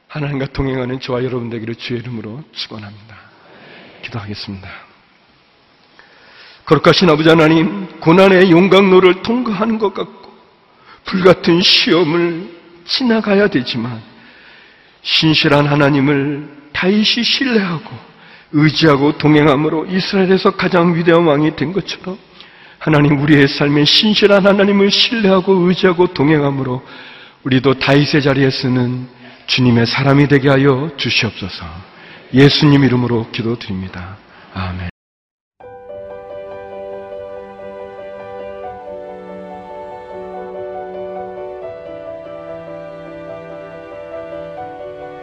하나님과 0.07 0.47
동행하는 0.47 0.99
저와 0.99 1.23
여러분 1.23 1.49
되기를 1.49 1.75
주의 1.75 1.99
이름으로 1.99 2.43
축원합니다. 2.51 3.15
기도하겠습니다. 4.01 4.69
거룩하신 6.65 7.09
아버지 7.09 7.29
하나님, 7.29 7.87
고난의 7.99 8.51
용광로를 8.51 9.21
통과하는 9.21 9.77
것 9.77 9.93
같고 9.93 10.31
불같은 11.05 11.61
시험을 11.61 12.59
지나가야 12.85 13.47
되지만 13.47 14.01
신실한 15.01 15.65
하나님을 15.65 16.58
다윗이 16.73 17.23
신뢰하고 17.23 18.09
의지하고 18.51 19.17
동행함으로 19.17 19.85
이스라엘에서 19.85 20.51
가장 20.51 20.95
위대한 20.95 21.23
왕이 21.25 21.55
된 21.55 21.71
것처럼 21.73 22.17
하나님 22.79 23.19
우리의 23.19 23.47
삶에 23.47 23.85
신실한 23.85 24.45
하나님을 24.45 24.89
신뢰하고 24.89 25.67
의지하고 25.67 26.07
동행함으로 26.13 26.81
우리도 27.43 27.75
다윗의 27.75 28.21
자리에 28.21 28.49
서는 28.49 29.07
주님의 29.47 29.85
사람이 29.85 30.27
되게 30.27 30.49
하여 30.49 30.91
주시옵소서. 30.95 31.65
예수님 32.33 32.83
이름으로 32.83 33.29
기도드립니다. 33.31 34.17
아멘. 34.53 34.88